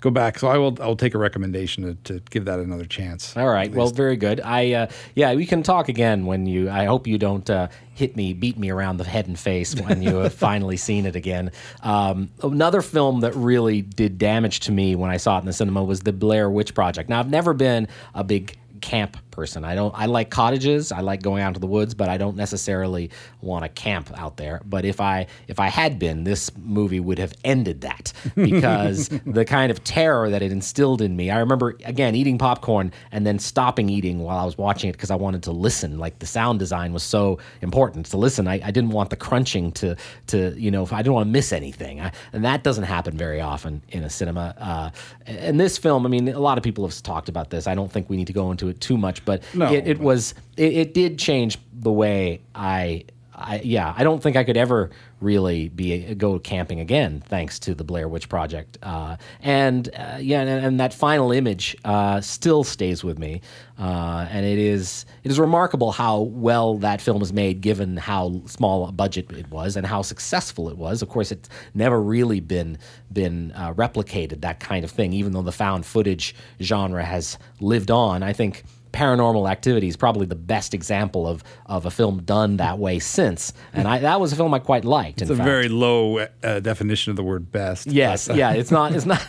[0.00, 3.36] go back so I will I'll take a recommendation to, to give that another chance
[3.36, 3.72] All right.
[3.72, 4.40] Well, very good.
[4.40, 6.70] I uh, yeah, we can talk again when you.
[6.70, 10.02] I hope you don't uh, hit me, beat me around the head and face when
[10.02, 11.50] you have finally seen it again.
[11.82, 15.52] Um, another film that really did damage to me when I saw it in the
[15.52, 17.08] cinema was the Blair Witch Project.
[17.08, 19.64] Now, I've never been a big camp person.
[19.64, 19.94] I don't.
[19.96, 20.90] I like cottages.
[20.90, 23.10] I like going out into the woods, but I don't necessarily
[23.40, 24.62] want to camp out there.
[24.64, 29.44] But if I if I had been, this movie would have ended that because the
[29.44, 31.30] kind of terror that it instilled in me.
[31.30, 35.10] I remember again eating popcorn and then stopping eating while I was watching it because
[35.10, 35.98] I wanted to listen.
[35.98, 38.48] Like the sound design was so important to listen.
[38.48, 39.96] I, I didn't want the crunching to
[40.28, 42.00] to you know I didn't want to miss anything.
[42.00, 44.54] I, and that doesn't happen very often in a cinema.
[44.58, 44.90] Uh,
[45.26, 47.66] and this film, I mean, a lot of people have talked about this.
[47.66, 49.98] I don't think we need to go into it too much, but No, it, it
[49.98, 53.04] but- was it, it did change the way I.
[53.38, 54.88] I, yeah, I don't think I could ever
[55.20, 58.78] really be go camping again, thanks to the Blair Witch Project.
[58.82, 63.42] Uh, and uh, yeah, and, and that final image uh, still stays with me.
[63.78, 68.40] Uh, and it is it is remarkable how well that film is made, given how
[68.46, 71.02] small a budget it was and how successful it was.
[71.02, 72.78] Of course, it's never really been
[73.12, 77.90] been uh, replicated that kind of thing, even though the found footage genre has lived
[77.90, 78.22] on.
[78.22, 78.64] I think.
[78.92, 83.52] Paranormal Activity is probably the best example of of a film done that way since,
[83.72, 85.22] and I, that was a film I quite liked.
[85.22, 85.46] it's a fact.
[85.46, 89.26] very low uh, definition of the word best Yes, uh, yeah, it's not, it's not,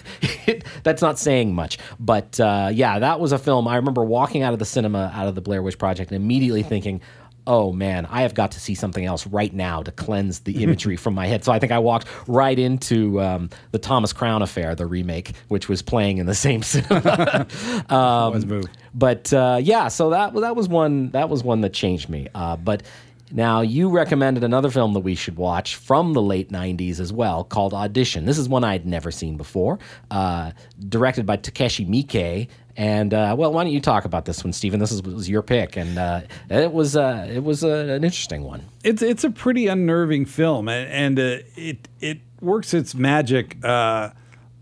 [0.84, 1.78] that's not saying much.
[2.00, 3.68] But uh, yeah, that was a film.
[3.68, 6.64] I remember walking out of the cinema, out of the Blair Witch Project, and immediately
[6.64, 7.02] thinking,
[7.48, 10.98] oh man, I have got to see something else right now to cleanse the imagery
[10.98, 11.44] from my head.
[11.44, 15.70] So I think I walked right into um, the Thomas Crown Affair, the remake, which
[15.70, 17.48] was playing in the same cinema.
[17.90, 22.28] Um, but uh, yeah, so that that was one that was one that changed me.
[22.36, 22.84] Uh, but
[23.32, 27.44] now you recommended another film that we should watch from the late '90s as well,
[27.44, 28.26] called Audition.
[28.26, 29.80] This is one I'd never seen before,
[30.12, 30.52] uh,
[30.90, 32.48] directed by Takashi Miike.
[32.78, 34.80] And uh, well, why don't you talk about this one, Stephen?
[34.80, 38.44] This is, was your pick, and uh, it was uh, it was uh, an interesting
[38.44, 38.64] one.
[38.84, 44.12] it's it's a pretty unnerving film, and, and uh, it it works its magic uh,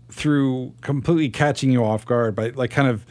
[0.08, 3.04] through completely catching you off guard by like kind of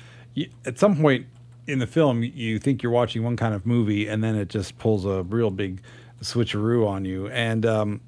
[0.65, 1.27] at some point
[1.67, 4.75] in the film you think you're watching one kind of movie, and then it just
[4.79, 5.81] pulls a real big
[6.23, 8.01] switcheroo on you, and um,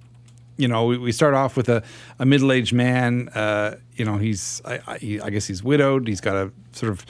[0.57, 1.83] you know, we, we start off with a,
[2.19, 3.29] a middle aged man.
[3.29, 6.07] Uh, you know, he's I, I, I guess he's widowed.
[6.07, 7.05] He's got a sort of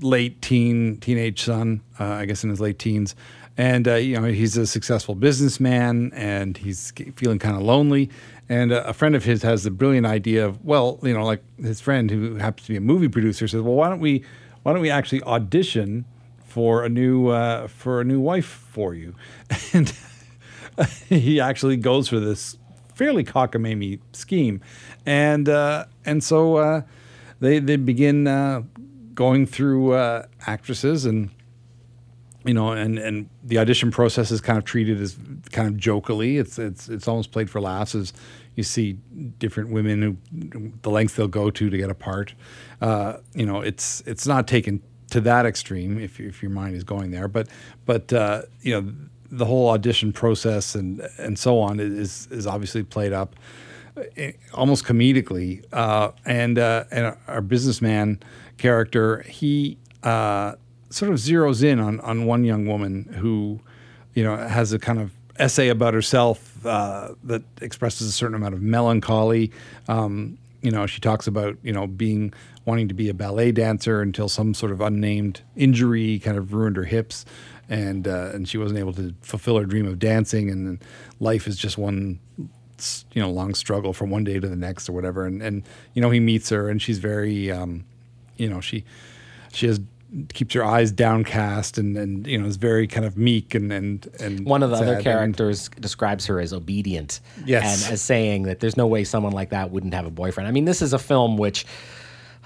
[0.00, 3.14] late teen teenage son, uh, I guess in his late teens,
[3.56, 8.10] and uh, you know he's a successful businessman, and he's feeling kind of lonely.
[8.48, 11.42] And uh, a friend of his has the brilliant idea of, well, you know, like
[11.58, 14.24] his friend who happens to be a movie producer says, well, why don't we,
[14.62, 16.04] why don't we actually audition
[16.44, 19.14] for a new uh, for a new wife for you,
[19.72, 19.92] and
[21.08, 22.56] he actually goes for this
[22.94, 24.60] fairly cockamamie scheme,
[25.06, 26.82] and uh, and so uh,
[27.40, 28.62] they they begin uh,
[29.14, 31.30] going through uh, actresses and
[32.44, 35.16] you know and and the audition process is kind of treated as
[35.50, 36.38] kind of jokily.
[36.38, 38.12] It's it's it's almost played for laughs as
[38.54, 38.94] you see
[39.38, 42.34] different women who the lengths they'll go to to get a part.
[42.80, 46.84] Uh, you know, it's it's not taken to that extreme if if your mind is
[46.84, 47.48] going there, but
[47.86, 48.92] but uh, you know
[49.32, 53.34] the whole audition process and and so on is is obviously played up
[54.16, 55.64] eh, almost comedically.
[55.72, 58.20] Uh, and uh, and our businessman
[58.58, 60.54] character, he uh,
[60.90, 63.58] sort of zeroes in on on one young woman who,
[64.14, 68.54] you know, has a kind of essay about herself uh, that expresses a certain amount
[68.54, 69.50] of melancholy.
[69.88, 74.00] Um, you know, she talks about you know being wanting to be a ballet dancer
[74.02, 77.24] until some sort of unnamed injury kind of ruined her hips,
[77.68, 80.78] and uh, and she wasn't able to fulfill her dream of dancing, and
[81.20, 82.18] life is just one
[83.12, 85.24] you know long struggle from one day to the next or whatever.
[85.26, 85.62] And and
[85.94, 87.84] you know he meets her, and she's very um,
[88.36, 88.84] you know she
[89.52, 89.80] she has
[90.34, 94.06] keeps her eyes downcast and and you know is very kind of meek and and
[94.20, 97.20] and One of the other and- characters describes her as obedient.
[97.46, 97.84] Yes.
[97.86, 100.48] And as saying that there's no way someone like that wouldn't have a boyfriend.
[100.48, 101.64] I mean, this is a film which,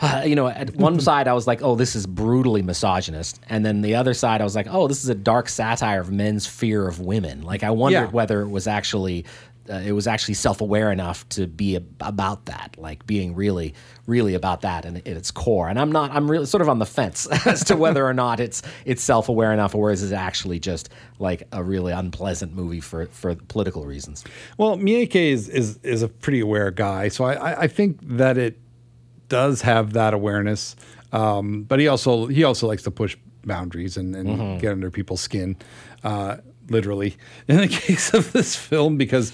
[0.25, 3.41] you know, at one side I was like, oh, this is brutally misogynist.
[3.49, 6.11] And then the other side I was like, oh, this is a dark satire of
[6.11, 7.43] men's fear of women.
[7.43, 8.11] Like, I wondered Yeah.
[8.11, 9.25] whether it was actually.
[9.69, 13.75] Uh, it was actually self-aware enough to be ab- about that, like being really,
[14.07, 15.69] really about that and at its core.
[15.69, 16.13] And I'm not.
[16.13, 19.53] I'm really sort of on the fence as to whether or not it's it's self-aware
[19.53, 20.89] enough, or is it actually just
[21.19, 24.23] like a really unpleasant movie for for political reasons.
[24.57, 28.39] Well, Miike is, is is a pretty aware guy, so I, I, I think that
[28.39, 28.57] it
[29.29, 30.77] does have that awareness.
[31.13, 34.59] Um, but he also he also likes to push boundaries and, and Mm-hmm.
[34.59, 35.57] get under people's skin,
[36.05, 37.17] uh, literally.
[37.49, 39.33] In the case of this film, because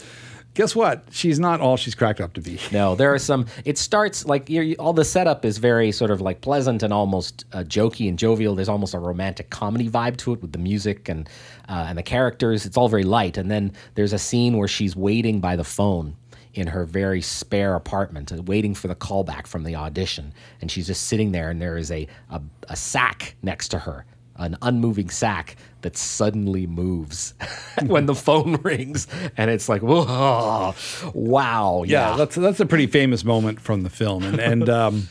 [0.54, 1.02] guess what?
[1.10, 2.58] She's not all she's cracked up to be.
[2.72, 3.46] No, there are some.
[3.64, 6.92] It starts like you're, you- all the setup is very sort of like pleasant and
[6.92, 8.54] almost uh, jokey and jovial.
[8.54, 11.26] There's almost a romantic comedy vibe to it with the music and
[11.70, 12.66] uh, and the characters.
[12.66, 13.38] It's all very light.
[13.38, 16.16] And then there's a scene where she's waiting by the phone
[16.54, 20.32] in her very spare apartment, uh, waiting for the callback from the audition.
[20.60, 24.04] And she's just sitting there, and there is a a, a sack next to her.
[24.36, 27.34] An unmoving sack that suddenly moves
[27.86, 30.74] when the phone rings, and it's like, whoa,
[31.12, 35.08] wow, yeah, that's that's a pretty famous moment from the film, and and um,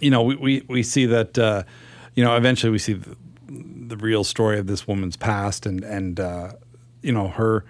[0.00, 1.62] you know we, we we see that uh,
[2.14, 3.16] you know eventually we see the,
[3.46, 6.52] the real story of this woman's past, and and uh,
[7.02, 7.64] you know her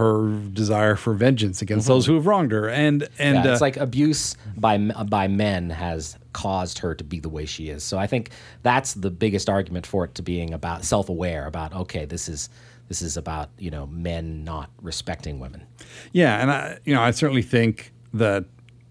[0.00, 3.46] her desire for vengeance against those who have wronged her, and and Mm-hmm.
[3.46, 7.44] yeah, it's uh, like abuse by by men has caused her to be the way
[7.44, 7.84] she is.
[7.84, 8.30] So I think
[8.62, 12.48] that's the biggest argument for it to being about self-aware about okay, this is
[12.88, 15.66] this is about you know men not respecting women.
[16.12, 18.46] Yeah, and I, you know, I certainly think that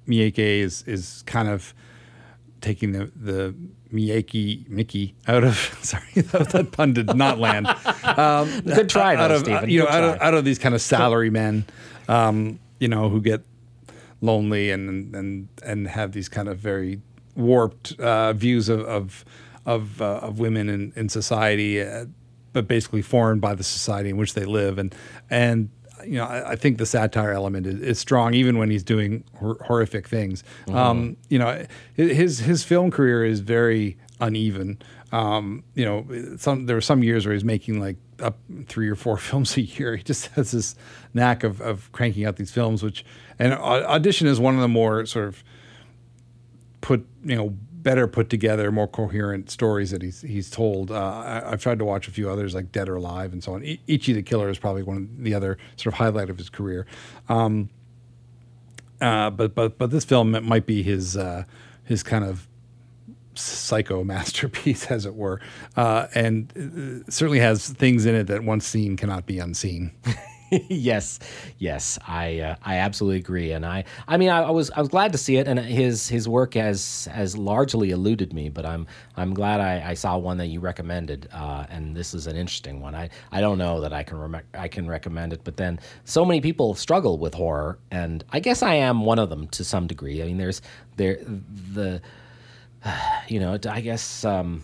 [0.07, 1.73] Miike is is kind of
[2.61, 3.55] taking the the
[3.93, 7.67] Miike Mickey out of sorry that, that pun did not land.
[8.03, 9.69] Um, Good try, out though, of Stephen.
[9.69, 11.65] you know out of, out of these kind of salary men,
[12.07, 13.41] um, you know, who get
[14.21, 17.01] lonely and and and have these kind of very
[17.35, 19.25] warped uh, views of of
[19.65, 22.05] of, uh, of women in in society, uh,
[22.53, 24.93] but basically formed by the society in which they live, and
[25.29, 25.69] and
[26.05, 29.23] you know I, I think the satire element is, is strong even when he's doing
[29.35, 30.43] hor- horrific things.
[30.71, 34.81] Um, you know, his his film career is very uneven.
[35.11, 38.37] Um, you know, some there were some years where he's making like up
[38.67, 39.95] three or four films a year.
[39.95, 40.75] He just has this
[41.13, 43.05] knack of, of cranking out these films, which
[43.37, 45.43] and audition is one of the more sort of
[46.81, 50.91] put you know better put together, more coherent stories that he's he's told.
[50.91, 53.53] Uh, I, I've tried to watch a few others like Dead or Alive and so
[53.53, 53.63] on.
[53.63, 56.49] I- Ichi the Killer is probably one of the other sort of highlight of his
[56.49, 56.85] career.
[57.29, 57.69] Um,
[59.01, 61.43] uh, but but but this film might be his uh,
[61.83, 62.47] his kind of
[63.35, 65.39] psycho masterpiece, as it were,
[65.77, 66.51] uh, and
[67.05, 69.91] uh, certainly has things in it that once seen cannot be unseen.
[70.51, 71.19] yes,
[71.57, 74.89] yes, I uh, I absolutely agree, and I I mean I, I was I was
[74.89, 78.87] glad to see it, and his his work has has largely eluded me, but I'm
[79.15, 82.81] I'm glad I, I saw one that you recommended, uh, and this is an interesting
[82.81, 82.95] one.
[82.95, 86.41] I, I don't know that I can I can recommend it, but then so many
[86.41, 90.21] people struggle with horror, and I guess I am one of them to some degree.
[90.21, 90.61] I mean, there's
[90.97, 91.19] there
[91.73, 92.01] the
[93.27, 94.25] you know I guess.
[94.25, 94.63] Um,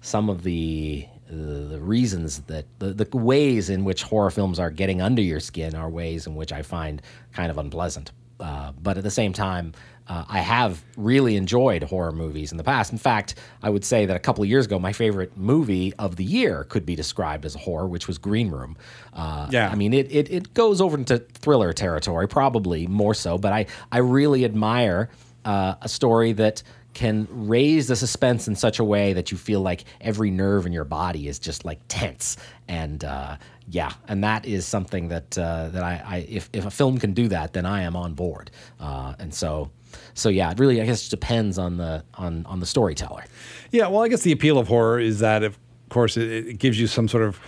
[0.00, 5.00] some of the the reasons that the, the ways in which horror films are getting
[5.02, 7.02] under your skin are ways in which I find
[7.32, 8.12] kind of unpleasant.
[8.40, 9.72] Uh, but at the same time,
[10.06, 12.92] uh, I have really enjoyed horror movies in the past.
[12.92, 16.16] In fact, I would say that a couple of years ago, my favorite movie of
[16.16, 18.76] the year could be described as a horror, which was Green Room.
[19.12, 19.68] Uh, Yeah.
[19.68, 23.66] I mean, it, it, it goes over into thriller territory, probably more so, but I,
[23.92, 25.10] I really admire
[25.44, 26.62] uh, a story that
[26.98, 30.72] can raise the suspense in such a way that you feel like every nerve in
[30.72, 32.36] your body is just like tense.
[32.66, 33.36] And uh,
[33.68, 37.12] yeah and that is something that uh, that I, I if, if a film can
[37.12, 38.50] do that then I am on board.
[38.80, 39.70] Uh, and so
[40.14, 43.24] so yeah it really I guess depends on the on on the storyteller.
[43.70, 45.56] Yeah, well, I guess the appeal of horror is that, of
[45.90, 47.38] course, it, it gives you some sort of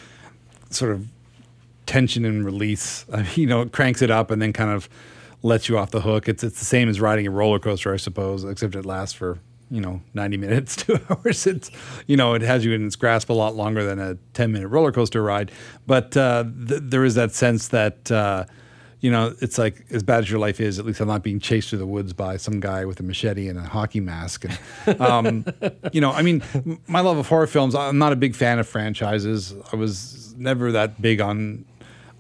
[0.71, 1.09] sort of
[1.87, 3.05] tension and release.
[3.13, 4.89] I mean, you know, it cranks it up and then kind of
[5.43, 6.29] lets you off the hook.
[6.29, 9.39] It's it's the same as riding a roller coaster, I suppose, except it lasts for
[9.71, 11.47] you know 90 minutes, two hours.
[11.47, 11.71] It's
[12.07, 14.69] you know it has you in its grasp a lot longer than a 10 minute
[14.69, 15.51] roller coaster ride.
[15.87, 18.11] But uh, th- there is that sense that.
[18.11, 18.45] Uh,
[19.03, 21.41] you know, it's like as bad as your life is, at least I'm not being
[21.41, 24.45] chased through the woods by some guy with a machete and a hockey mask.
[24.87, 25.47] And, um,
[25.95, 26.43] you know, I mean,
[26.87, 29.55] my love of horror films, I'm not a big fan of franchises.
[29.73, 31.65] I was never that big on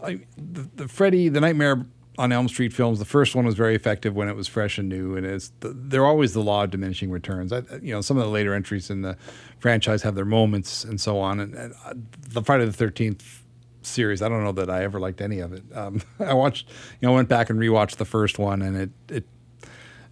[0.02, 1.84] I, the, the Freddy, the Nightmare
[2.20, 2.98] on Elm Street films.
[2.98, 5.70] The first one was very effective when it was fresh and new, and it's the,
[5.74, 7.50] they're always the law of diminishing returns.
[7.50, 9.16] I, you know, some of the later entries in the
[9.58, 11.40] franchise have their moments and so on.
[11.40, 11.94] And, and uh,
[12.28, 13.42] the Friday the Thirteenth
[13.80, 14.20] series.
[14.20, 15.62] I don't know that I ever liked any of it.
[15.74, 16.68] Um, I watched,
[17.00, 19.24] you know, went back and rewatched the first one, and it it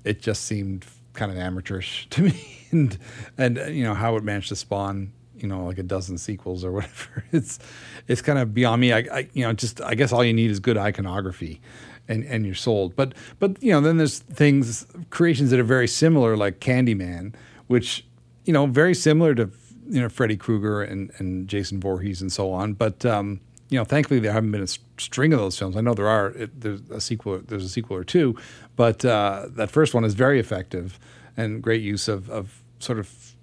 [0.02, 2.98] it just seemed kind of amateurish to me, and
[3.36, 6.64] and uh, you know how it managed to spawn you know like a dozen sequels
[6.64, 7.24] or whatever.
[7.32, 7.58] It's
[8.06, 8.94] it's kind of beyond me.
[8.94, 11.60] I, I you know just I guess all you need is good iconography.
[12.08, 15.86] And, and you're sold, but but you know then there's things creations that are very
[15.86, 17.34] similar like Candyman,
[17.66, 18.06] which
[18.46, 19.50] you know very similar to
[19.90, 23.40] you know Freddy Krueger and, and Jason Voorhees and so on, but um,
[23.70, 25.76] you know, thankfully there haven't been a string of those films.
[25.76, 26.28] I know there are.
[26.28, 27.40] It, there's a sequel.
[27.46, 28.36] There's a sequel or two,
[28.76, 30.98] but uh, that first one is very effective
[31.36, 33.34] and great use of, of sort of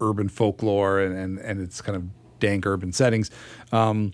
[0.00, 2.04] urban folklore and, and, and its kind of
[2.40, 3.30] dank urban settings
[3.70, 4.12] um,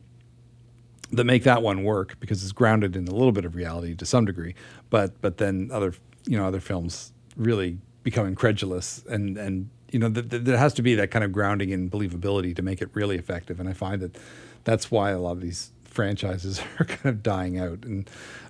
[1.13, 4.07] that make that one work because it's grounded in a little bit of reality to
[4.07, 4.55] some degree.
[4.91, 5.95] But but then other
[6.27, 10.75] you know other films really become incredulous and and you know th- th- there has
[10.75, 13.61] to be that kind of grounding in believability to make it really effective.
[13.61, 14.17] And I find that
[14.65, 17.85] that's why a lot of these franchises are kind of dying out.
[17.85, 18.09] And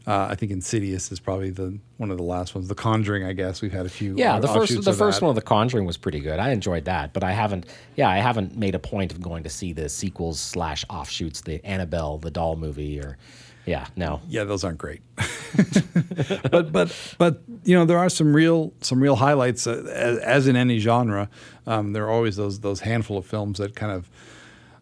[0.09, 2.67] uh, I think Insidious is probably the one of the last ones.
[2.67, 4.15] The Conjuring, I guess we've had a few.
[4.17, 5.27] Yeah, the first the first that.
[5.27, 6.39] one of The Conjuring was pretty good.
[6.39, 7.67] I enjoyed that, but I haven't.
[7.95, 11.63] Yeah, I haven't made a point of going to see the sequels slash offshoots, the
[11.63, 13.19] Annabelle, the doll movie, or
[13.67, 14.23] yeah, no.
[14.27, 15.03] Yeah, those aren't great.
[16.51, 20.49] but but but you know there are some real some real highlights uh, as, as
[20.49, 21.29] in any genre.
[21.67, 24.09] Um, there are always those those handful of films that kind of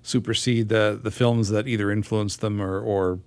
[0.03, 3.19] supersede the the films that either influenced them or or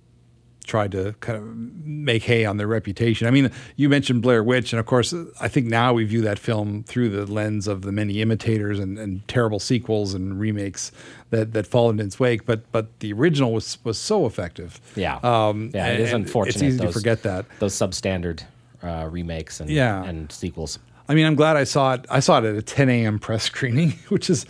[0.64, 1.44] tried to kind of
[1.84, 3.26] make hay on their reputation.
[3.26, 6.38] I mean, you mentioned Blair Witch, and of course, I think now we view that
[6.38, 10.92] film through the lens of the many imitators and, and terrible sequels and remakes
[11.30, 12.44] that, that followed in its wake.
[12.46, 14.80] But but the original was was so effective.
[14.96, 16.56] Yeah, um, yeah, it is unfortunate.
[16.56, 18.42] It's easy those, to forget that those substandard
[18.82, 20.04] uh, remakes and Yeah.
[20.04, 20.78] and sequels.
[21.10, 22.06] I mean, I'm glad I saw it.
[22.08, 23.18] I saw it at a 10 a.m.
[23.18, 24.46] press screening, which is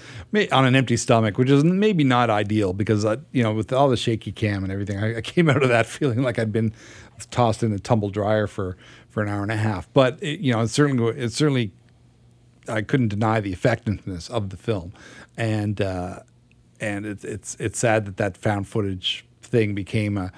[0.53, 3.89] on an empty stomach, which is maybe not ideal because, I, you know, with all
[3.89, 6.75] the shaky cam and everything, I, I came out of that feeling like I'd been
[7.31, 8.77] tossed in a tumble dryer for,
[9.09, 9.91] for an hour and a half.
[9.95, 11.73] But it, you know, it's certainly it's certainly
[12.69, 14.93] I couldn't deny the effectiveness of the film,
[15.39, 16.19] and uh,
[16.79, 20.31] and it's it's it's sad that that found footage thing became a,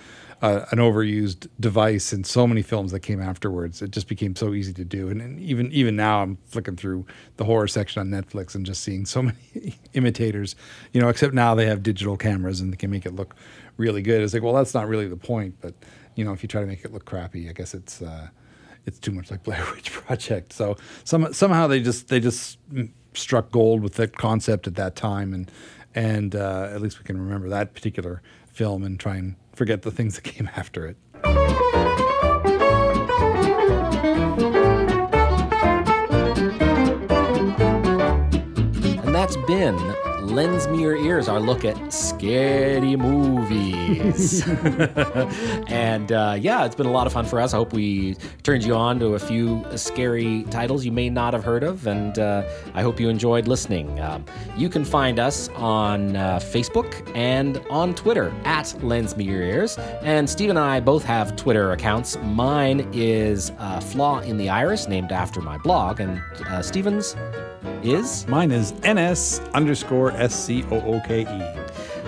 [0.43, 3.80] a an overused device in so many films that came afterwards.
[3.80, 7.07] It just became so easy to do, and, and even even now I'm flicking through
[7.36, 9.22] the horror section on Netflix and just seeing so
[9.55, 10.57] many imitators.
[10.93, 13.34] You know, except now they have digital cameras and they can make it look
[13.76, 14.22] really good.
[14.22, 15.74] It's like, well, that's not really the point, but
[16.16, 18.03] you know, if you try to make it look crappy, I guess it's.
[18.03, 18.28] Uh,
[18.84, 20.53] it's too much like Blair Witch Project.
[20.53, 22.59] So some, somehow they just they just
[23.14, 25.49] struck gold with that concept at that time, and
[25.95, 29.90] and uh, at least we can remember that particular film and try and forget the
[29.90, 30.96] things that came after it.
[39.05, 39.78] And that's been
[40.23, 44.47] Lends Me Your Ears, our look at scary movies.
[45.66, 47.53] and uh, yeah, it's been a lot of fun for us.
[47.53, 51.43] I hope we turned you on to a few scary titles you may not have
[51.43, 54.01] heard of, and uh, I hope you enjoyed listening.
[54.01, 54.25] Um,
[54.57, 59.77] you can find us on uh, Facebook and on Twitter at Lends Me Your Ears.
[60.03, 62.16] And Steve and I both have Twitter accounts.
[62.23, 67.16] Mine is uh, Flaw in the Iris, named after my blog, and uh, Steven's
[67.83, 71.41] is Mine is NS underscore S C O O K E.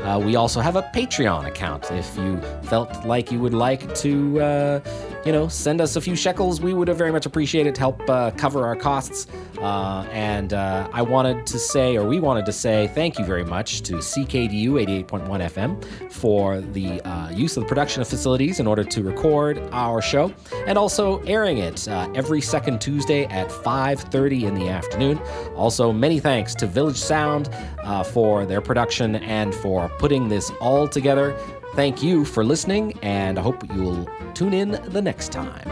[0.04, 1.90] Uh, we also have a Patreon account.
[1.90, 4.80] If you felt like you would like to, uh,
[5.24, 8.08] you know, send us a few shekels, we would very much appreciate it to help
[8.10, 9.26] uh, cover our costs.
[9.58, 13.44] Uh, and uh, I wanted to say, or we wanted to say, thank you very
[13.44, 18.66] much to CKDU 88.1 FM for the uh, use of the production of facilities in
[18.66, 20.32] order to record our show,
[20.66, 25.18] and also airing it uh, every second Tuesday at 5:30 in the afternoon.
[25.56, 27.48] Also, many thanks to Village Sound
[27.82, 31.36] uh, for their production and for putting this all together.
[31.74, 35.68] Thank you for listening, and I hope you'll tune in the next time.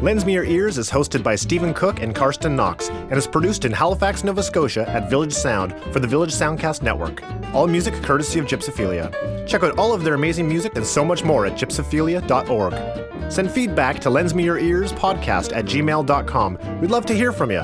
[0.00, 3.64] Lends Me Your Ears is hosted by Stephen Cooke and Carsten Knox and is produced
[3.64, 7.24] in Halifax, Nova Scotia at Village Sound for the Village Soundcast Network.
[7.52, 9.12] All music courtesy of Gypsophilia.
[9.48, 13.32] Check out all of their amazing music and so much more at gypsophilia.org.
[13.32, 16.80] Send feedback to Lends Me Your Ears podcast at gmail.com.
[16.80, 17.62] We'd love to hear from you.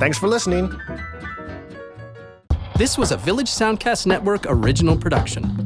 [0.00, 0.76] Thanks for listening.
[2.76, 5.65] This was a Village Soundcast Network original production.